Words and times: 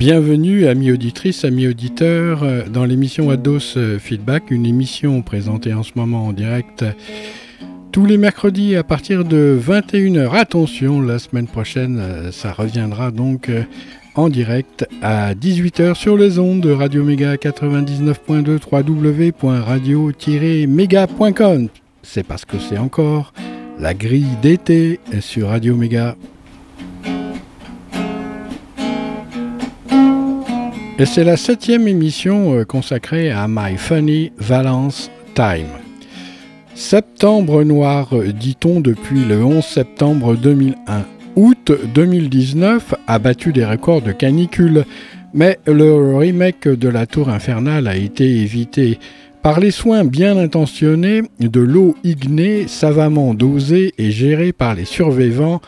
Bienvenue, 0.00 0.66
amis 0.66 0.90
auditrices, 0.92 1.44
amis 1.44 1.68
auditeurs, 1.68 2.42
euh, 2.42 2.62
dans 2.66 2.86
l'émission 2.86 3.28
Ados 3.28 3.76
euh, 3.76 3.98
Feedback, 3.98 4.50
une 4.50 4.64
émission 4.64 5.20
présentée 5.20 5.74
en 5.74 5.82
ce 5.82 5.90
moment 5.94 6.28
en 6.28 6.32
direct 6.32 6.86
tous 7.92 8.06
les 8.06 8.16
mercredis 8.16 8.76
à 8.76 8.82
partir 8.82 9.26
de 9.26 9.60
21h. 9.62 10.34
Attention, 10.34 11.02
la 11.02 11.18
semaine 11.18 11.48
prochaine, 11.48 11.98
euh, 12.00 12.32
ça 12.32 12.50
reviendra 12.50 13.10
donc 13.10 13.50
en 14.14 14.30
direct 14.30 14.88
à 15.02 15.34
18h 15.34 15.94
sur 15.94 16.16
les 16.16 16.38
ondes 16.38 16.62
de 16.62 16.70
Radio 16.70 17.04
Méga 17.04 17.34
99.2 17.34 18.58
www.radio-méga.com. 18.72 21.68
C'est 22.02 22.26
parce 22.26 22.46
que 22.46 22.58
c'est 22.58 22.78
encore 22.78 23.34
la 23.78 23.92
grille 23.92 24.38
d'été 24.40 24.98
sur 25.20 25.48
Radio 25.48 25.76
Méga. 25.76 26.16
Et 31.00 31.06
c'est 31.06 31.24
la 31.24 31.38
septième 31.38 31.88
émission 31.88 32.58
euh, 32.58 32.66
consacrée 32.66 33.30
à 33.30 33.46
My 33.48 33.78
Funny 33.78 34.32
Valence 34.36 35.10
Time. 35.34 35.70
Septembre 36.74 37.64
noir, 37.64 38.14
euh, 38.14 38.32
dit-on 38.32 38.80
depuis 38.80 39.24
le 39.24 39.42
11 39.42 39.64
septembre 39.64 40.36
2001. 40.36 41.06
Août 41.36 41.72
2019 41.94 42.96
a 43.06 43.18
battu 43.18 43.50
des 43.54 43.64
records 43.64 44.02
de 44.02 44.12
canicule, 44.12 44.84
mais 45.32 45.58
le 45.66 46.18
remake 46.18 46.68
de 46.68 46.88
la 46.90 47.06
Tour 47.06 47.30
Infernale 47.30 47.88
a 47.88 47.96
été 47.96 48.42
évité 48.42 48.98
par 49.40 49.58
les 49.58 49.70
soins 49.70 50.04
bien 50.04 50.36
intentionnés 50.36 51.22
de 51.38 51.60
l'eau 51.60 51.96
ignée 52.04 52.68
savamment 52.68 53.32
dosée 53.32 53.94
et 53.96 54.10
gérée 54.10 54.52
par 54.52 54.74
les 54.74 54.84
survivants 54.84 55.62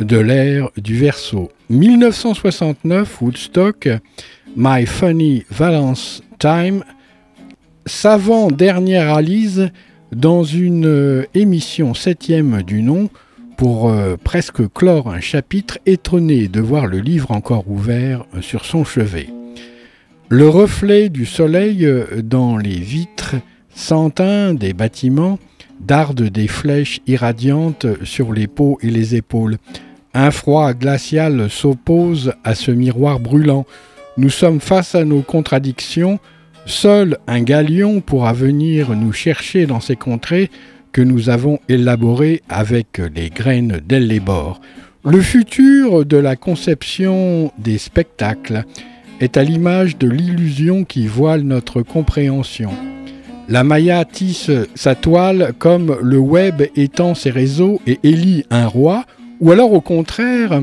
de 0.00 0.16
l'ère 0.16 0.70
du 0.78 0.96
Verseau. 0.96 1.50
1969, 1.70 3.22
Woodstock 3.22 3.88
My 4.56 4.86
Funny 4.86 5.44
Valence 5.50 6.20
Time, 6.40 6.82
savant 7.86 8.48
dernière 8.48 9.14
Alice 9.14 9.60
dans 10.10 10.42
une 10.42 10.86
euh, 10.86 11.26
émission 11.32 11.94
septième 11.94 12.62
du 12.62 12.82
nom 12.82 13.08
pour 13.56 13.88
euh, 13.88 14.16
presque 14.16 14.68
clore 14.72 15.08
un 15.08 15.20
chapitre 15.20 15.78
étonné 15.86 16.48
de 16.48 16.60
voir 16.60 16.88
le 16.88 16.98
livre 16.98 17.30
encore 17.30 17.70
ouvert 17.70 18.24
euh, 18.34 18.42
sur 18.42 18.64
son 18.64 18.84
chevet. 18.84 19.28
Le 20.28 20.48
reflet 20.48 21.08
du 21.08 21.24
soleil 21.24 21.88
dans 22.24 22.56
les 22.56 22.80
vitres 22.80 23.36
santins 23.72 24.54
des 24.54 24.72
bâtiments 24.72 25.38
darde 25.80 26.22
des 26.22 26.48
flèches 26.48 27.00
irradiantes 27.06 27.86
sur 28.04 28.32
les 28.32 28.48
peaux 28.48 28.76
et 28.82 28.90
les 28.90 29.14
épaules. 29.14 29.56
Un 30.14 30.30
froid 30.30 30.72
glacial 30.72 31.48
s'oppose 31.50 32.32
à 32.44 32.54
ce 32.54 32.70
miroir 32.70 33.20
brûlant 33.20 33.66
nous 34.16 34.28
sommes 34.28 34.60
face 34.60 34.94
à 34.94 35.04
nos 35.04 35.22
contradictions. 35.22 36.18
Seul 36.66 37.16
un 37.26 37.40
galion 37.40 38.00
pourra 38.00 38.32
venir 38.32 38.94
nous 38.94 39.12
chercher 39.12 39.66
dans 39.66 39.80
ces 39.80 39.96
contrées 39.96 40.50
que 40.92 41.00
nous 41.00 41.30
avons 41.30 41.58
élaborées 41.68 42.42
avec 42.48 43.00
les 43.14 43.30
graines 43.30 43.80
d'Ellébor. 43.86 44.60
Le 45.04 45.22
futur 45.22 46.04
de 46.04 46.16
la 46.16 46.36
conception 46.36 47.52
des 47.56 47.78
spectacles 47.78 48.64
est 49.20 49.36
à 49.36 49.42
l'image 49.42 49.96
de 49.96 50.08
l'illusion 50.08 50.84
qui 50.84 51.06
voile 51.06 51.42
notre 51.42 51.80
compréhension. 51.80 52.72
La 53.48 53.64
Maya 53.64 54.04
tisse 54.04 54.50
sa 54.74 54.94
toile 54.94 55.54
comme 55.58 55.96
le 56.02 56.18
web 56.18 56.62
étend 56.76 57.14
ses 57.14 57.30
réseaux 57.30 57.80
et 57.86 57.98
élit 58.02 58.44
un 58.50 58.66
roi, 58.66 59.06
ou 59.40 59.50
alors 59.50 59.72
au 59.72 59.80
contraire, 59.80 60.62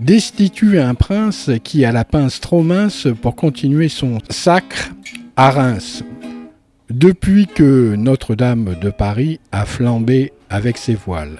destitue 0.00 0.78
un 0.78 0.94
prince 0.94 1.50
qui 1.62 1.84
a 1.84 1.92
la 1.92 2.04
pince 2.04 2.40
trop 2.40 2.62
mince 2.62 3.06
pour 3.20 3.36
continuer 3.36 3.88
son 3.88 4.18
sacre 4.28 4.90
à 5.36 5.50
Reims, 5.50 6.04
depuis 6.90 7.46
que 7.46 7.94
Notre-Dame 7.94 8.76
de 8.80 8.90
Paris 8.90 9.40
a 9.52 9.64
flambé 9.64 10.32
avec 10.50 10.76
ses 10.76 10.94
voiles. 10.94 11.38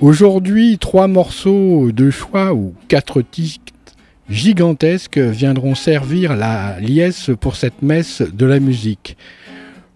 Aujourd'hui, 0.00 0.78
trois 0.78 1.06
morceaux 1.06 1.92
de 1.92 2.10
choix 2.10 2.52
ou 2.52 2.74
quatre 2.88 3.22
titres 3.22 3.72
gigantesques 4.28 5.18
viendront 5.18 5.74
servir 5.74 6.34
la 6.34 6.80
liesse 6.80 7.30
pour 7.40 7.56
cette 7.56 7.82
messe 7.82 8.22
de 8.22 8.46
la 8.46 8.58
musique. 8.58 9.16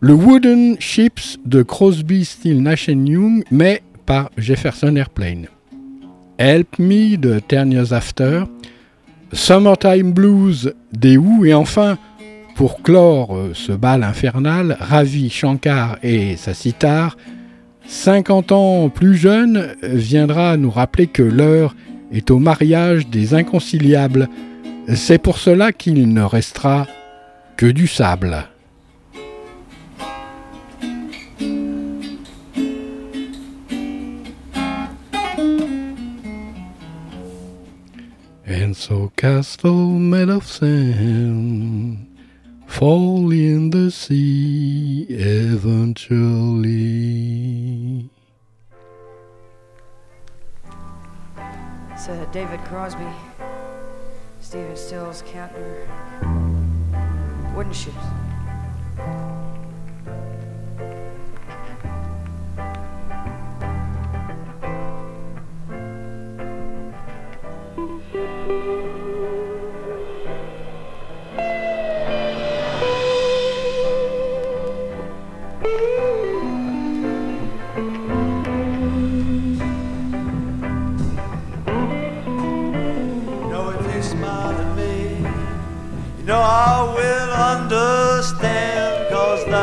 Le 0.00 0.12
Wooden 0.12 0.76
Ships 0.78 1.38
de 1.44 1.62
Crosby, 1.62 2.24
Still 2.24 2.62
Nash 2.62 2.88
Young, 2.88 3.42
mais 3.50 3.82
par 4.06 4.30
Jefferson 4.36 4.94
Airplane. 4.94 5.48
Help 6.38 6.78
Me 6.78 7.16
de 7.16 7.40
Ten 7.40 7.76
After, 7.90 8.44
Summertime 9.32 10.12
Blues 10.12 10.72
des 10.92 11.16
Who 11.16 11.44
et 11.44 11.52
enfin, 11.52 11.98
pour 12.54 12.82
clore 12.82 13.36
euh, 13.36 13.50
ce 13.54 13.72
bal 13.72 14.04
infernal, 14.04 14.76
Ravi 14.80 15.30
Shankar 15.30 15.98
et 16.02 16.36
sa 16.36 16.54
sitar, 16.54 17.16
50 17.88 18.52
ans 18.52 18.88
plus 18.88 19.16
jeune, 19.16 19.74
viendra 19.82 20.56
nous 20.56 20.70
rappeler 20.70 21.08
que 21.08 21.22
l'heure 21.22 21.74
est 22.12 22.30
au 22.30 22.38
mariage 22.38 23.08
des 23.08 23.34
inconciliables. 23.34 24.28
C'est 24.94 25.18
pour 25.18 25.38
cela 25.38 25.72
qu'il 25.72 26.12
ne 26.12 26.22
restera 26.22 26.86
que 27.56 27.66
du 27.66 27.86
sable. 27.86 28.44
And 38.48 38.74
so 38.74 39.12
castle 39.14 39.90
made 39.98 40.30
of 40.30 40.46
sand 40.46 42.16
fall 42.66 43.30
in 43.30 43.68
the 43.68 43.90
sea 43.90 45.04
eventually. 45.10 46.48
Uh, 52.08 52.24
David 52.32 52.60
Crosby, 52.60 53.04
Stephen 54.40 54.76
Stills, 54.78 55.22
Kantner, 55.24 55.86
Wooden 57.54 57.74
Ships. 57.74 57.96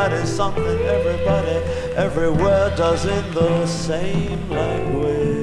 everybody 0.06 0.26
something 0.26 0.80
everybody 0.86 1.56
everywhere 1.96 2.74
does 2.76 3.04
it 3.06 3.34
the 3.34 3.66
same 3.66 4.48
language. 4.48 5.36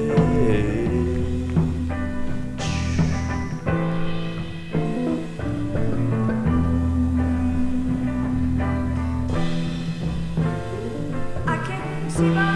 see 12.08 12.22
my 12.22 12.53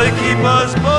only 0.00 0.10
keep 0.20 0.38
us 0.44 0.74
both. 0.76 0.97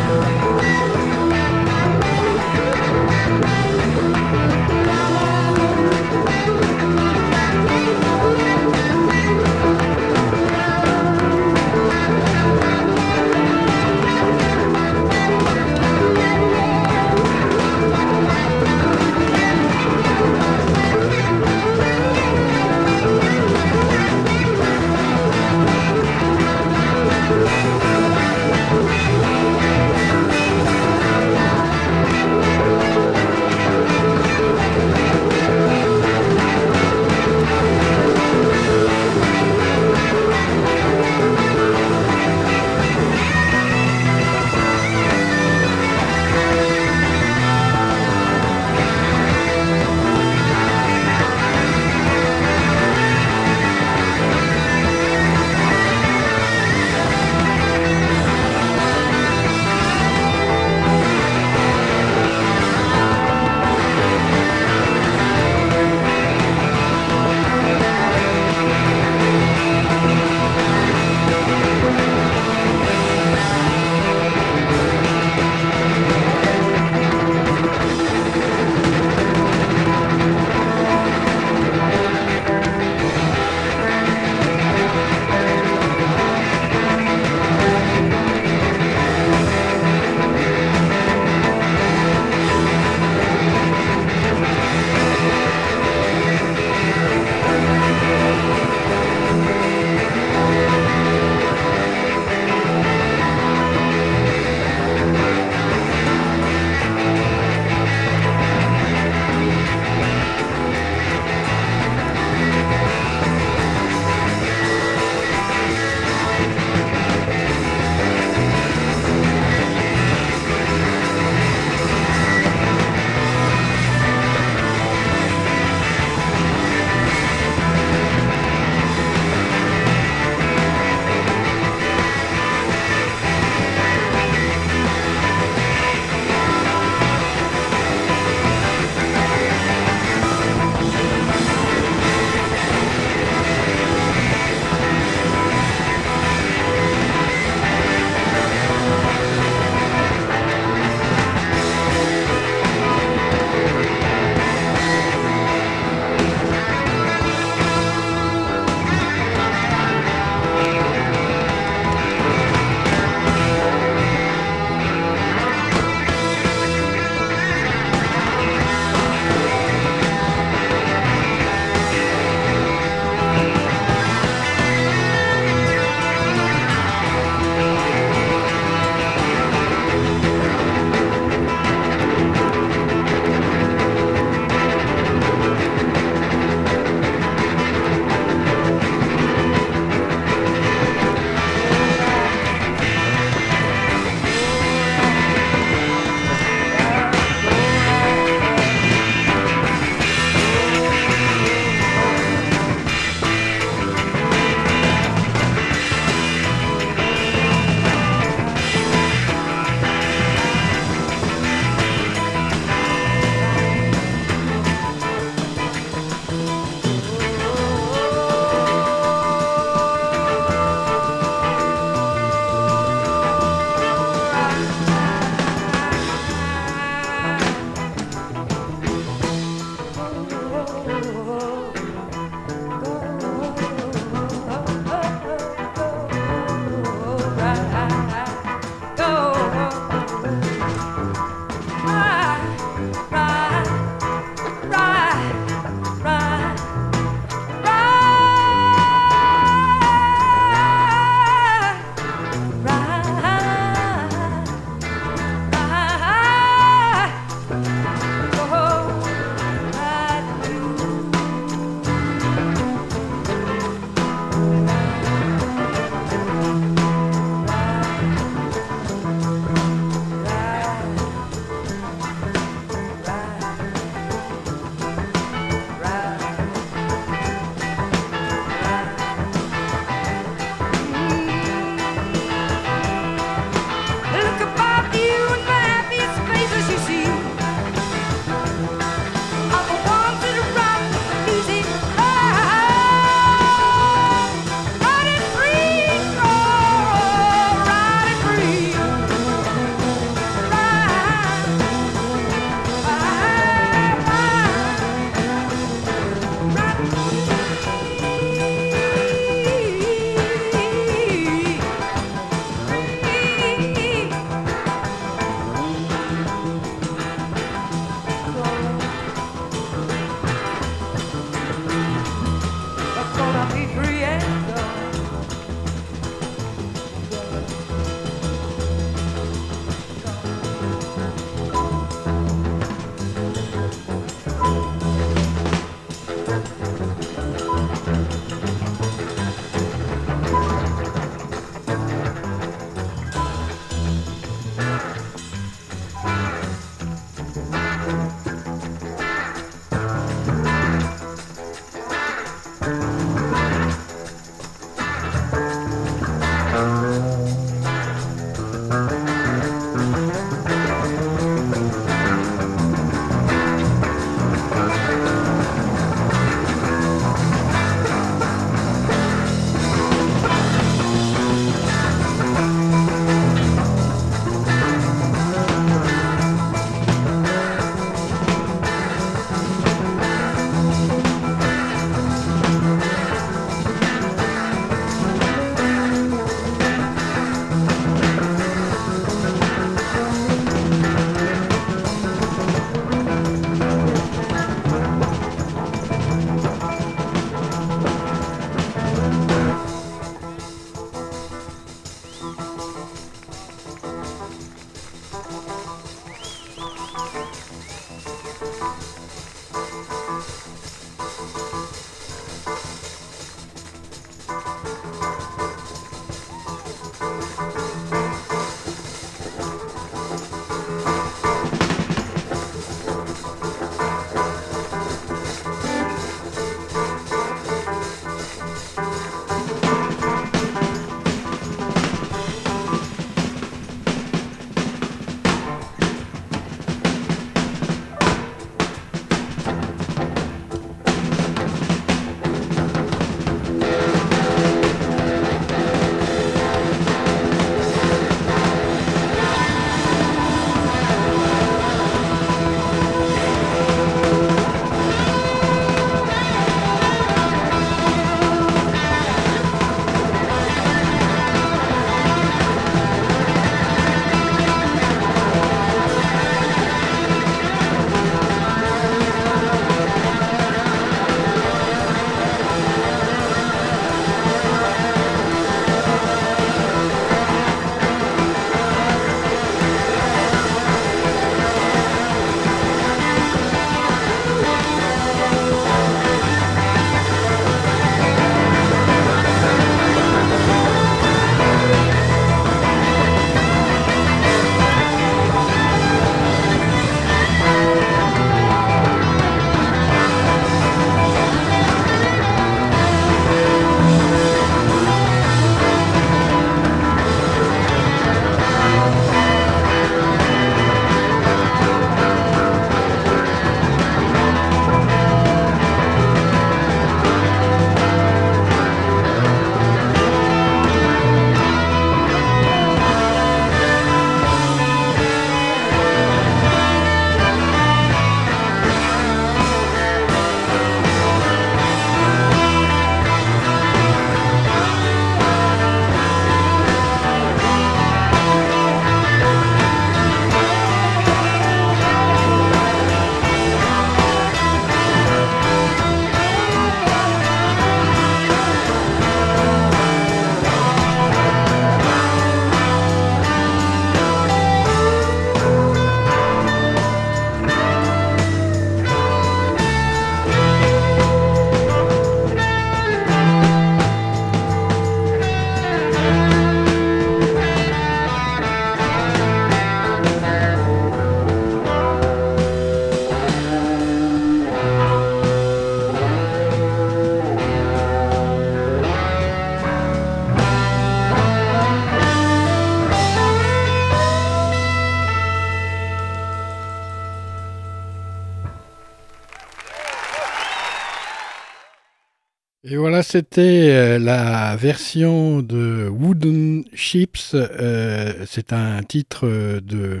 Et 592.72 592.76
voilà, 592.76 593.02
c'était 593.02 593.68
euh, 593.68 593.98
la 593.98 594.56
version 594.56 595.42
de 595.42 595.90
Wooden 595.90 596.64
Ships. 596.72 597.34
Euh, 597.34 598.24
c'est 598.24 598.54
un 598.54 598.82
titre 598.82 599.28
euh, 599.28 599.60
de 599.60 600.00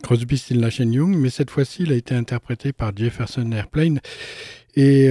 Crosby, 0.00 0.38
Still 0.38 0.60
Nash 0.60 0.78
Young, 0.78 1.16
mais 1.16 1.28
cette 1.28 1.50
fois-ci, 1.50 1.82
il 1.82 1.92
a 1.92 1.96
été 1.96 2.14
interprété 2.14 2.72
par 2.72 2.96
Jefferson 2.96 3.50
Airplane. 3.50 3.98
Et 4.76 5.08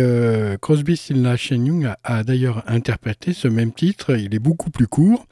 Crosby, 0.62 0.96
Still 0.96 1.22
Nash 1.22 1.52
Young 1.52 1.90
a 2.04 2.24
d'ailleurs 2.24 2.64
interprété 2.68 3.34
ce 3.34 3.50
même 3.50 3.74
titre. 3.74 4.18
Il 4.18 4.34
est 4.34 4.40
beaucoup 4.40 4.70
plus 4.70 4.88
court. 4.88 5.26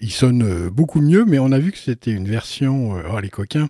Il 0.00 0.10
sonne 0.10 0.42
euh, 0.42 0.70
beaucoup 0.70 1.00
mieux, 1.00 1.24
mais 1.24 1.38
on 1.38 1.52
a 1.52 1.58
vu 1.58 1.72
que 1.72 1.78
c'était 1.78 2.10
une 2.10 2.28
version, 2.28 2.96
euh, 2.96 3.02
oh 3.12 3.18
les 3.18 3.30
coquins, 3.30 3.68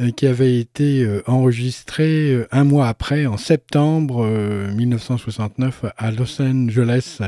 euh, 0.00 0.10
qui 0.10 0.26
avait 0.26 0.58
été 0.58 1.06
enregistrée 1.26 2.46
un 2.50 2.64
mois 2.64 2.88
après, 2.88 3.26
en 3.26 3.36
septembre 3.36 4.26
1969, 4.74 5.84
à 5.96 6.10
Los 6.10 6.40
Angeles. 6.40 7.20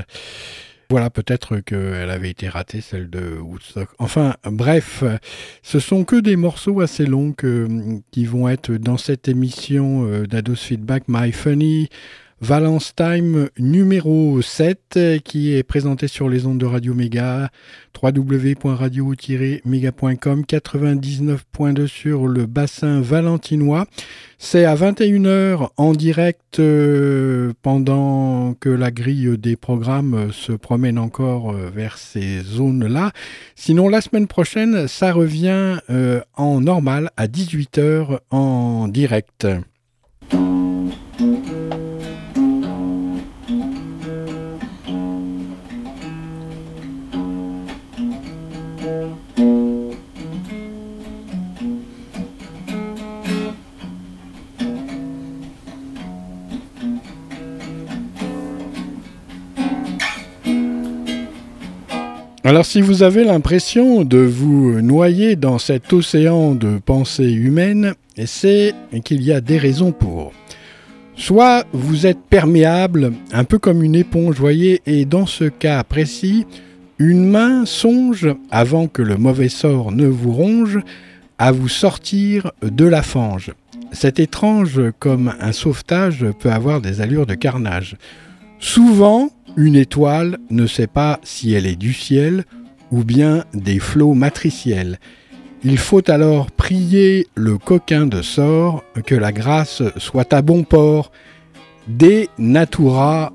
Voilà, 0.90 1.10
peut-être 1.10 1.60
qu'elle 1.60 2.10
avait 2.10 2.30
été 2.30 2.48
ratée, 2.48 2.80
celle 2.80 3.08
de 3.08 3.38
Woodstock. 3.38 3.88
Enfin, 3.98 4.34
bref, 4.44 5.02
ce 5.62 5.78
sont 5.78 6.04
que 6.04 6.16
des 6.16 6.36
morceaux 6.36 6.80
assez 6.80 7.06
longs 7.06 7.34
qui 8.10 8.26
vont 8.26 8.48
être 8.48 8.72
dans 8.72 8.98
cette 8.98 9.28
émission 9.28 10.22
d'Ados 10.24 10.56
Feedback 10.56 11.04
My 11.08 11.32
Funny 11.32 11.88
Valence 12.44 12.94
Time 12.94 13.48
numéro 13.58 14.40
7 14.42 14.98
qui 15.24 15.54
est 15.54 15.62
présenté 15.62 16.08
sur 16.08 16.28
les 16.28 16.44
ondes 16.44 16.58
de 16.58 16.66
Radio 16.66 16.92
Méga, 16.92 17.48
www.radio-méga.com, 18.02 20.42
99.2 20.42 21.86
sur 21.86 22.26
le 22.26 22.44
bassin 22.44 23.00
valentinois. 23.00 23.86
C'est 24.36 24.66
à 24.66 24.76
21h 24.76 25.70
en 25.78 25.92
direct 25.92 26.58
euh, 26.58 27.54
pendant 27.62 28.52
que 28.60 28.68
la 28.68 28.90
grille 28.90 29.38
des 29.38 29.56
programmes 29.56 30.30
se 30.30 30.52
promène 30.52 30.98
encore 30.98 31.52
euh, 31.52 31.70
vers 31.74 31.96
ces 31.96 32.40
zones-là. 32.40 33.12
Sinon, 33.54 33.88
la 33.88 34.02
semaine 34.02 34.26
prochaine, 34.26 34.86
ça 34.86 35.14
revient 35.14 35.78
euh, 35.88 36.20
en 36.34 36.60
normal 36.60 37.08
à 37.16 37.26
18h 37.26 38.18
en 38.30 38.86
direct. 38.88 39.46
Alors 62.46 62.66
si 62.66 62.82
vous 62.82 63.02
avez 63.02 63.24
l'impression 63.24 64.04
de 64.04 64.18
vous 64.18 64.82
noyer 64.82 65.34
dans 65.34 65.58
cet 65.58 65.90
océan 65.94 66.54
de 66.54 66.76
pensées 66.76 67.32
humaines, 67.32 67.94
c'est 68.26 68.74
qu'il 69.02 69.22
y 69.22 69.32
a 69.32 69.40
des 69.40 69.56
raisons 69.56 69.92
pour. 69.92 70.34
Soit 71.16 71.64
vous 71.72 72.06
êtes 72.06 72.20
perméable, 72.20 73.14
un 73.32 73.44
peu 73.44 73.58
comme 73.58 73.82
une 73.82 73.94
éponge, 73.94 74.36
voyez, 74.36 74.82
et 74.84 75.06
dans 75.06 75.24
ce 75.24 75.44
cas 75.44 75.82
précis, 75.84 76.44
une 76.98 77.26
main 77.26 77.64
songe, 77.64 78.28
avant 78.50 78.88
que 78.88 79.00
le 79.00 79.16
mauvais 79.16 79.48
sort 79.48 79.90
ne 79.90 80.06
vous 80.06 80.34
ronge, 80.34 80.80
à 81.38 81.50
vous 81.50 81.68
sortir 81.68 82.52
de 82.60 82.84
la 82.84 83.00
fange. 83.00 83.52
C'est 83.92 84.20
étrange 84.20 84.82
comme 84.98 85.32
un 85.40 85.52
sauvetage 85.52 86.26
peut 86.40 86.52
avoir 86.52 86.82
des 86.82 87.00
allures 87.00 87.24
de 87.24 87.36
carnage. 87.36 87.96
Souvent, 88.58 89.30
une 89.56 89.76
étoile 89.76 90.38
ne 90.50 90.66
sait 90.66 90.86
pas 90.86 91.20
si 91.22 91.52
elle 91.54 91.66
est 91.66 91.76
du 91.76 91.92
ciel 91.92 92.44
ou 92.90 93.04
bien 93.04 93.44
des 93.54 93.78
flots 93.78 94.14
matriciels. 94.14 94.98
Il 95.62 95.78
faut 95.78 96.08
alors 96.10 96.50
prier 96.50 97.26
le 97.34 97.56
coquin 97.56 98.06
de 98.06 98.20
sort 98.20 98.84
que 99.06 99.14
la 99.14 99.32
grâce 99.32 99.82
soit 99.96 100.32
à 100.32 100.42
bon 100.42 100.62
port. 100.62 101.10
Des 101.88 102.28
natura 102.38 103.32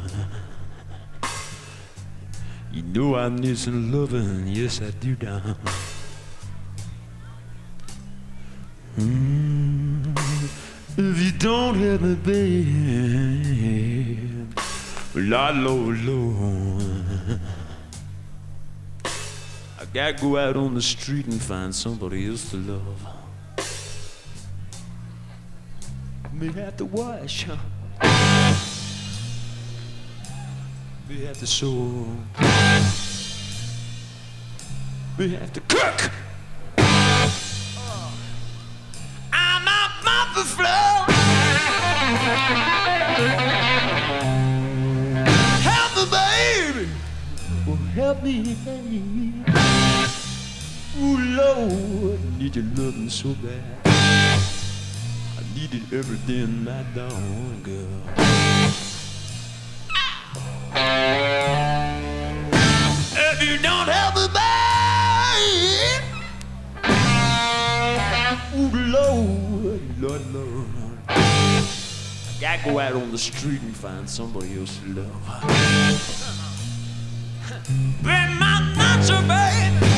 need 3.29 3.57
some 3.57 3.91
loving, 3.91 4.47
yes 4.47 4.81
I 4.81 4.91
do, 4.91 5.15
down. 5.15 5.55
Mm, 8.97 10.17
if 10.97 11.19
you 11.23 11.31
don't 11.31 11.75
have 11.75 12.01
me, 12.01 12.15
babe, 12.15 12.99
Lord, 15.15 15.55
Lord, 15.55 16.03
Lord, 16.03 17.39
I 19.79 19.85
gotta 19.93 20.13
go 20.21 20.37
out 20.37 20.57
on 20.57 20.73
the 20.75 20.81
street 20.81 21.25
and 21.27 21.41
find 21.41 21.73
somebody 21.73 22.27
else 22.27 22.51
to 22.51 22.57
love. 22.57 23.07
May 26.33 26.51
have 26.51 26.77
to 26.77 26.85
wash, 26.85 27.43
huh? 27.43 27.57
May 31.11 31.25
have 31.25 31.39
to 31.39 31.47
sew 31.47 32.07
we 35.17 35.35
have 35.35 35.51
to 35.51 35.59
cook. 35.67 36.09
Uh, 36.77 38.11
I'm 39.33 39.67
out 39.67 39.91
on 40.07 40.27
the 40.35 40.45
floor. 40.55 41.05
Help 45.67 45.91
me, 45.97 46.05
baby. 46.15 46.87
Oh, 47.67 47.75
help 47.93 48.23
me, 48.23 48.55
baby. 48.63 49.33
Ooh, 50.97 51.17
Lord, 51.35 52.19
I 52.21 52.39
need 52.39 52.55
your 52.55 52.65
loving 52.77 53.09
so 53.09 53.35
bad. 53.43 53.61
I 53.83 55.43
need 55.55 55.73
it 55.73 55.91
every 55.91 56.19
day 56.19 56.43
and 56.43 56.63
night, 56.63 56.85
girl. 56.95 58.40
don't 63.57 63.87
have 63.87 64.15
a 64.17 64.27
mind. 64.33 66.03
Ooh, 68.55 68.69
Lord, 68.91 69.81
Lord, 70.01 70.33
Lord. 70.33 70.67
I 71.07 71.63
gotta 72.39 72.63
go 72.63 72.79
out 72.79 72.93
on 72.93 73.11
the 73.11 73.17
street 73.17 73.61
and 73.61 73.75
find 73.75 74.09
somebody 74.09 74.59
else 74.59 74.77
to 74.79 74.87
love. 74.87 75.21
Bring 78.01 78.35
my 78.39 78.73
nuts, 78.75 79.09
baby. 79.09 79.90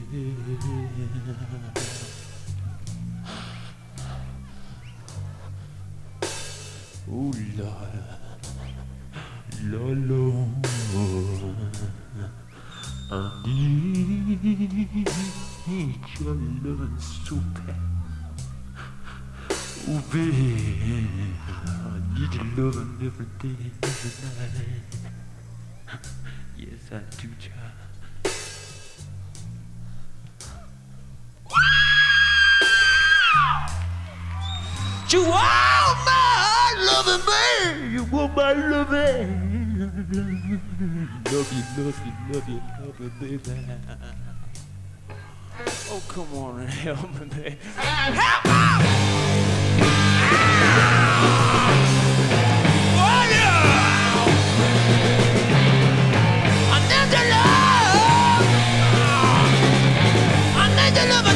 Oula. 7.10 7.72
Lol. 9.64 10.10
alone. 10.10 10.62
I 13.12 13.14
need 15.66 15.98
your 16.20 16.34
loving 16.34 16.98
so 16.98 17.36
bad. 17.36 17.74
Oh, 19.88 20.00
baby, 20.12 20.96
I 21.66 21.68
need 22.14 22.32
your 22.34 22.44
loving 22.56 22.92
every 23.04 23.26
day, 23.38 23.70
every 23.82 24.12
night. 24.28 24.90
Yes, 26.56 26.82
I 26.92 26.94
do, 27.20 27.28
child. 27.38 27.89
You 35.12 35.22
are 35.22 35.94
my 36.06 36.74
loving 36.78 37.22
baby. 37.26 37.92
You 37.94 38.02
are 38.16 38.28
my 38.28 38.52
loving. 38.52 39.30
Love 41.32 41.52
you, 41.52 41.62
love 41.84 41.98
you, 42.06 42.12
love 42.32 42.48
you, 42.48 42.60
love 42.80 43.00
you, 43.00 43.10
baby. 43.20 43.56
Oh, 45.90 46.00
come 46.06 46.32
on 46.34 46.60
and 46.60 46.70
help 46.70 47.12
me, 47.14 47.26
baby. 47.26 47.56
Help 47.76 48.44
me! 48.44 48.50
Oh, 53.02 53.22
yeah! 53.32 53.66
I 56.70 56.78
need 56.86 57.10
your 57.16 57.26
love. 57.34 58.44
I 60.56 60.64
need 60.76 60.94
your 60.96 61.06
love, 61.08 61.26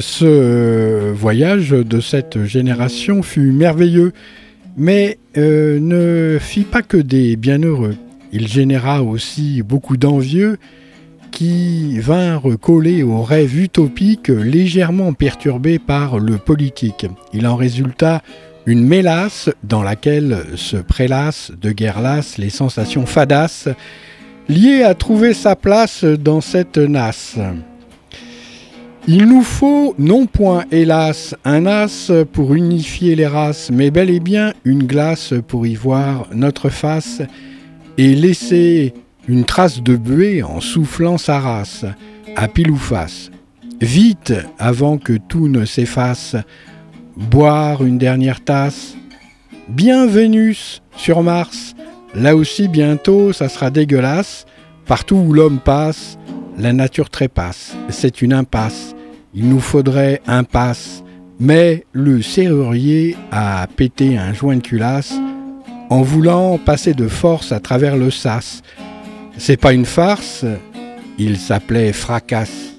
Ce 0.00 0.24
euh, 0.24 1.12
voyage 1.14 1.70
de 1.70 2.00
cette 2.00 2.44
génération 2.44 3.22
fut 3.22 3.52
merveilleux, 3.52 4.12
mais 4.76 5.18
euh, 5.38 5.78
ne 5.80 6.38
fit 6.38 6.64
pas 6.64 6.82
que 6.82 6.98
des 6.98 7.36
bienheureux. 7.36 7.96
Il 8.32 8.48
généra 8.48 9.02
aussi 9.02 9.62
beaucoup 9.62 9.96
d'envieux 9.96 10.58
qui 11.30 11.98
vinrent 12.00 12.58
coller 12.60 13.02
aux 13.02 13.22
rêves 13.22 13.58
utopiques 13.58 14.28
légèrement 14.28 15.14
perturbés 15.14 15.78
par 15.78 16.18
le 16.18 16.36
politique. 16.36 17.06
Il 17.32 17.46
en 17.46 17.56
résulta 17.56 18.22
une 18.66 18.86
mélasse 18.86 19.48
dans 19.64 19.82
laquelle 19.82 20.44
se 20.56 20.76
prélassent 20.76 21.52
de 21.58 21.72
guerre 21.72 22.02
lasse 22.02 22.36
les 22.36 22.50
sensations 22.50 23.06
fadasses 23.06 23.68
liées 24.50 24.82
à 24.82 24.94
trouver 24.94 25.32
sa 25.32 25.56
place 25.56 26.04
dans 26.04 26.42
cette 26.42 26.76
nasse. 26.76 27.38
Il 29.10 29.24
nous 29.24 29.40
faut, 29.40 29.94
non 29.98 30.26
point 30.26 30.66
hélas, 30.70 31.34
un 31.46 31.64
as 31.64 32.12
pour 32.30 32.54
unifier 32.54 33.16
les 33.16 33.26
races, 33.26 33.70
mais 33.72 33.90
bel 33.90 34.10
et 34.10 34.20
bien 34.20 34.52
une 34.66 34.82
glace 34.82 35.32
pour 35.48 35.66
y 35.66 35.76
voir 35.76 36.28
notre 36.34 36.68
face 36.68 37.22
et 37.96 38.14
laisser 38.14 38.92
une 39.26 39.46
trace 39.46 39.82
de 39.82 39.96
buée 39.96 40.42
en 40.42 40.60
soufflant 40.60 41.16
sa 41.16 41.40
race, 41.40 41.86
à 42.36 42.48
pile 42.48 42.70
ou 42.70 42.76
face. 42.76 43.30
Vite, 43.80 44.34
avant 44.58 44.98
que 44.98 45.14
tout 45.14 45.48
ne 45.48 45.64
s'efface, 45.64 46.36
boire 47.16 47.82
une 47.82 47.96
dernière 47.96 48.44
tasse. 48.44 48.94
Bienvenue 49.70 50.54
sur 50.98 51.22
Mars, 51.22 51.74
là 52.14 52.36
aussi 52.36 52.68
bientôt 52.68 53.32
ça 53.32 53.48
sera 53.48 53.70
dégueulasse. 53.70 54.44
Partout 54.84 55.16
où 55.16 55.32
l'homme 55.32 55.60
passe, 55.60 56.18
la 56.58 56.74
nature 56.74 57.08
trépasse. 57.08 57.74
C'est 57.88 58.20
une 58.20 58.34
impasse. 58.34 58.94
Il 59.34 59.48
nous 59.48 59.60
faudrait 59.60 60.20
un 60.26 60.44
passe. 60.44 61.02
Mais 61.40 61.86
le 61.92 62.20
serrurier 62.20 63.16
a 63.30 63.66
pété 63.76 64.18
un 64.18 64.32
joint 64.32 64.56
de 64.56 64.62
culasse 64.62 65.14
en 65.88 66.02
voulant 66.02 66.58
passer 66.58 66.94
de 66.94 67.06
force 67.06 67.52
à 67.52 67.60
travers 67.60 67.96
le 67.96 68.10
sas. 68.10 68.62
C'est 69.36 69.56
pas 69.56 69.72
une 69.72 69.86
farce, 69.86 70.44
il 71.16 71.36
s'appelait 71.36 71.92
Fracasse. 71.92 72.77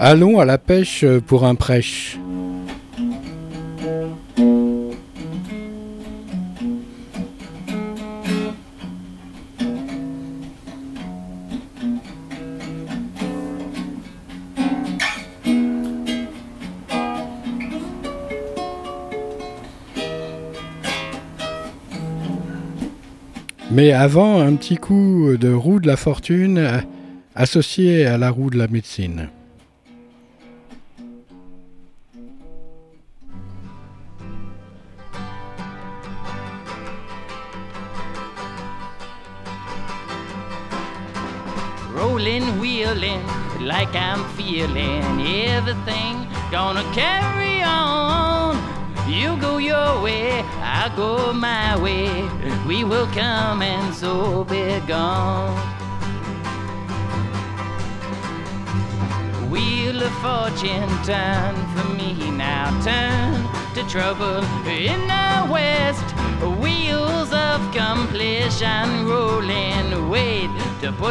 Allons 0.00 0.38
à 0.38 0.44
la 0.44 0.58
pêche 0.58 1.04
pour 1.26 1.44
un 1.44 1.54
prêche. 1.54 2.18
Mais 23.74 23.90
avant, 23.90 24.40
un 24.40 24.54
petit 24.54 24.76
coup 24.76 25.36
de 25.36 25.52
roue 25.52 25.80
de 25.80 25.88
la 25.88 25.96
fortune 25.96 26.58
euh, 26.58 26.78
associé 27.34 28.06
à 28.06 28.16
la 28.18 28.30
roue 28.30 28.48
de 28.48 28.56
la 28.56 28.68
médecine. 28.68 29.30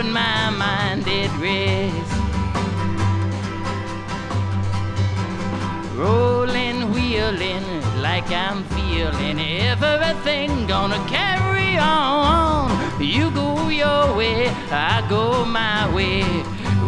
Put 0.03 0.11
my 0.11 0.49
mind 0.49 1.07
at 1.07 1.31
rest. 1.39 2.11
Rolling, 5.95 6.91
wheeling, 6.91 7.63
like 8.01 8.29
I'm 8.31 8.63
feeling 8.65 9.39
everything 9.39 10.67
gonna 10.67 11.03
carry 11.07 11.77
on. 11.77 12.71
You 12.99 13.31
go 13.31 13.69
your 13.69 14.15
way, 14.15 14.49
I 14.71 15.05
go 15.09 15.45
my 15.45 15.93
way. 15.93 16.23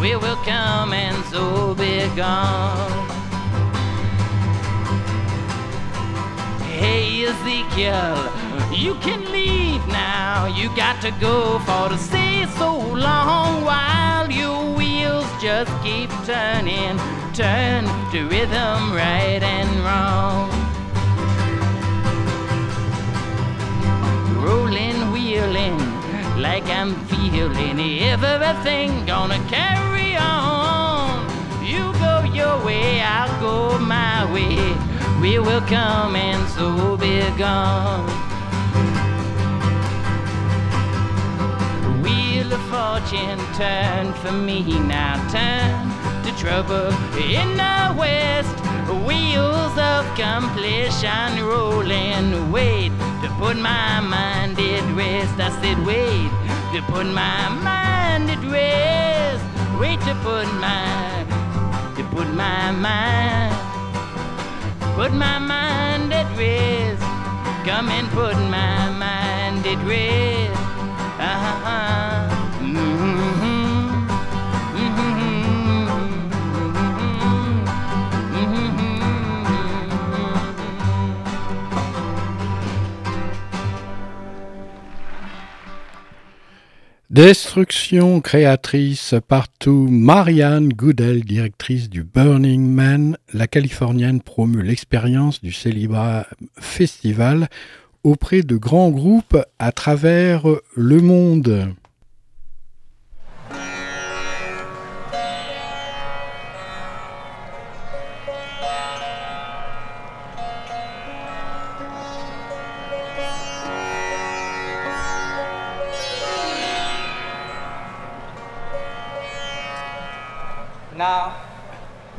We 0.01 0.15
will 0.15 0.37
come 0.37 0.93
and 0.93 1.23
so 1.25 1.73
be 1.75 2.07
gone. 2.15 2.91
Hey 6.79 7.25
Ezekiel, 7.25 8.17
you 8.73 8.95
can 8.95 9.31
leave 9.31 9.85
now. 9.87 10.45
You 10.47 10.75
got 10.75 11.01
to 11.01 11.11
go 11.11 11.59
for 11.59 11.89
the 11.89 11.97
stay 11.97 12.24
so 12.57 12.77
long 12.77 13.63
while 13.63 14.31
your 14.31 14.73
wheels 14.75 15.27
just 15.41 15.71
keep 15.83 16.09
turning, 16.25 16.97
turn 17.33 17.83
to 18.11 18.27
rhythm 18.27 18.93
right 18.93 19.41
and 19.43 19.69
wrong. 19.85 20.49
Rolling, 24.43 25.11
wheeling, 25.11 25.77
like 26.41 26.65
I'm 26.67 26.93
feeling 27.05 27.79
everything 28.01 29.05
gonna 29.05 29.39
carry 29.49 30.15
on. 30.15 31.27
You 31.63 31.93
go 31.93 32.23
your 32.33 32.63
way, 32.65 33.01
I'll 33.01 33.39
go 33.41 33.77
my 33.79 34.31
way. 34.31 34.57
We 35.21 35.39
will 35.39 35.61
come 35.61 36.15
and 36.15 36.47
so 36.49 36.97
be 36.97 37.21
gone. 37.37 38.24
Fortune 42.95 43.39
turn 43.55 44.13
for 44.13 44.31
me 44.31 44.61
now, 44.79 45.15
turn 45.29 46.23
to 46.23 46.31
trouble 46.39 46.87
in 47.19 47.57
the 47.57 47.93
west. 47.97 48.55
Wheels 49.05 49.77
of 49.77 50.05
completion 50.15 51.43
rolling, 51.43 52.51
wait 52.53 52.91
to 53.21 53.27
put 53.37 53.57
my 53.57 53.99
mind 53.99 54.57
at 54.57 54.85
rest. 54.95 55.35
I 55.37 55.49
said, 55.61 55.77
wait 55.85 56.31
to 56.73 56.81
put 56.93 57.05
my 57.07 57.49
mind 57.67 58.29
at 58.29 58.43
rest. 58.49 59.43
Wait 59.77 59.99
to 60.07 60.15
put 60.23 60.47
my, 60.63 61.25
to 61.97 62.03
put 62.15 62.29
my 62.29 62.71
mind 62.71 63.53
put 64.95 65.11
my 65.11 65.37
mind 65.37 66.13
at 66.13 66.29
rest. 66.37 67.03
Come 67.67 67.89
and 67.89 68.07
put 68.11 68.37
my 68.49 68.89
mind 68.91 69.65
at 69.67 69.85
rest. 69.85 70.64
Destruction 87.15 88.19
créatrice 88.19 89.15
partout, 89.25 89.87
Marianne 89.89 90.67
Goodell, 90.67 91.23
directrice 91.23 91.89
du 91.89 92.03
Burning 92.03 92.69
Man, 92.69 93.15
la 93.33 93.47
Californienne 93.47 94.19
promeut 94.19 94.63
l'expérience 94.63 95.41
du 95.41 95.53
Célibrat 95.53 96.27
Festival 96.59 97.47
auprès 98.03 98.41
de 98.41 98.57
grands 98.57 98.89
groupes 98.89 99.37
à 99.59 99.71
travers 99.71 100.43
le 100.75 100.99
monde. 100.99 101.73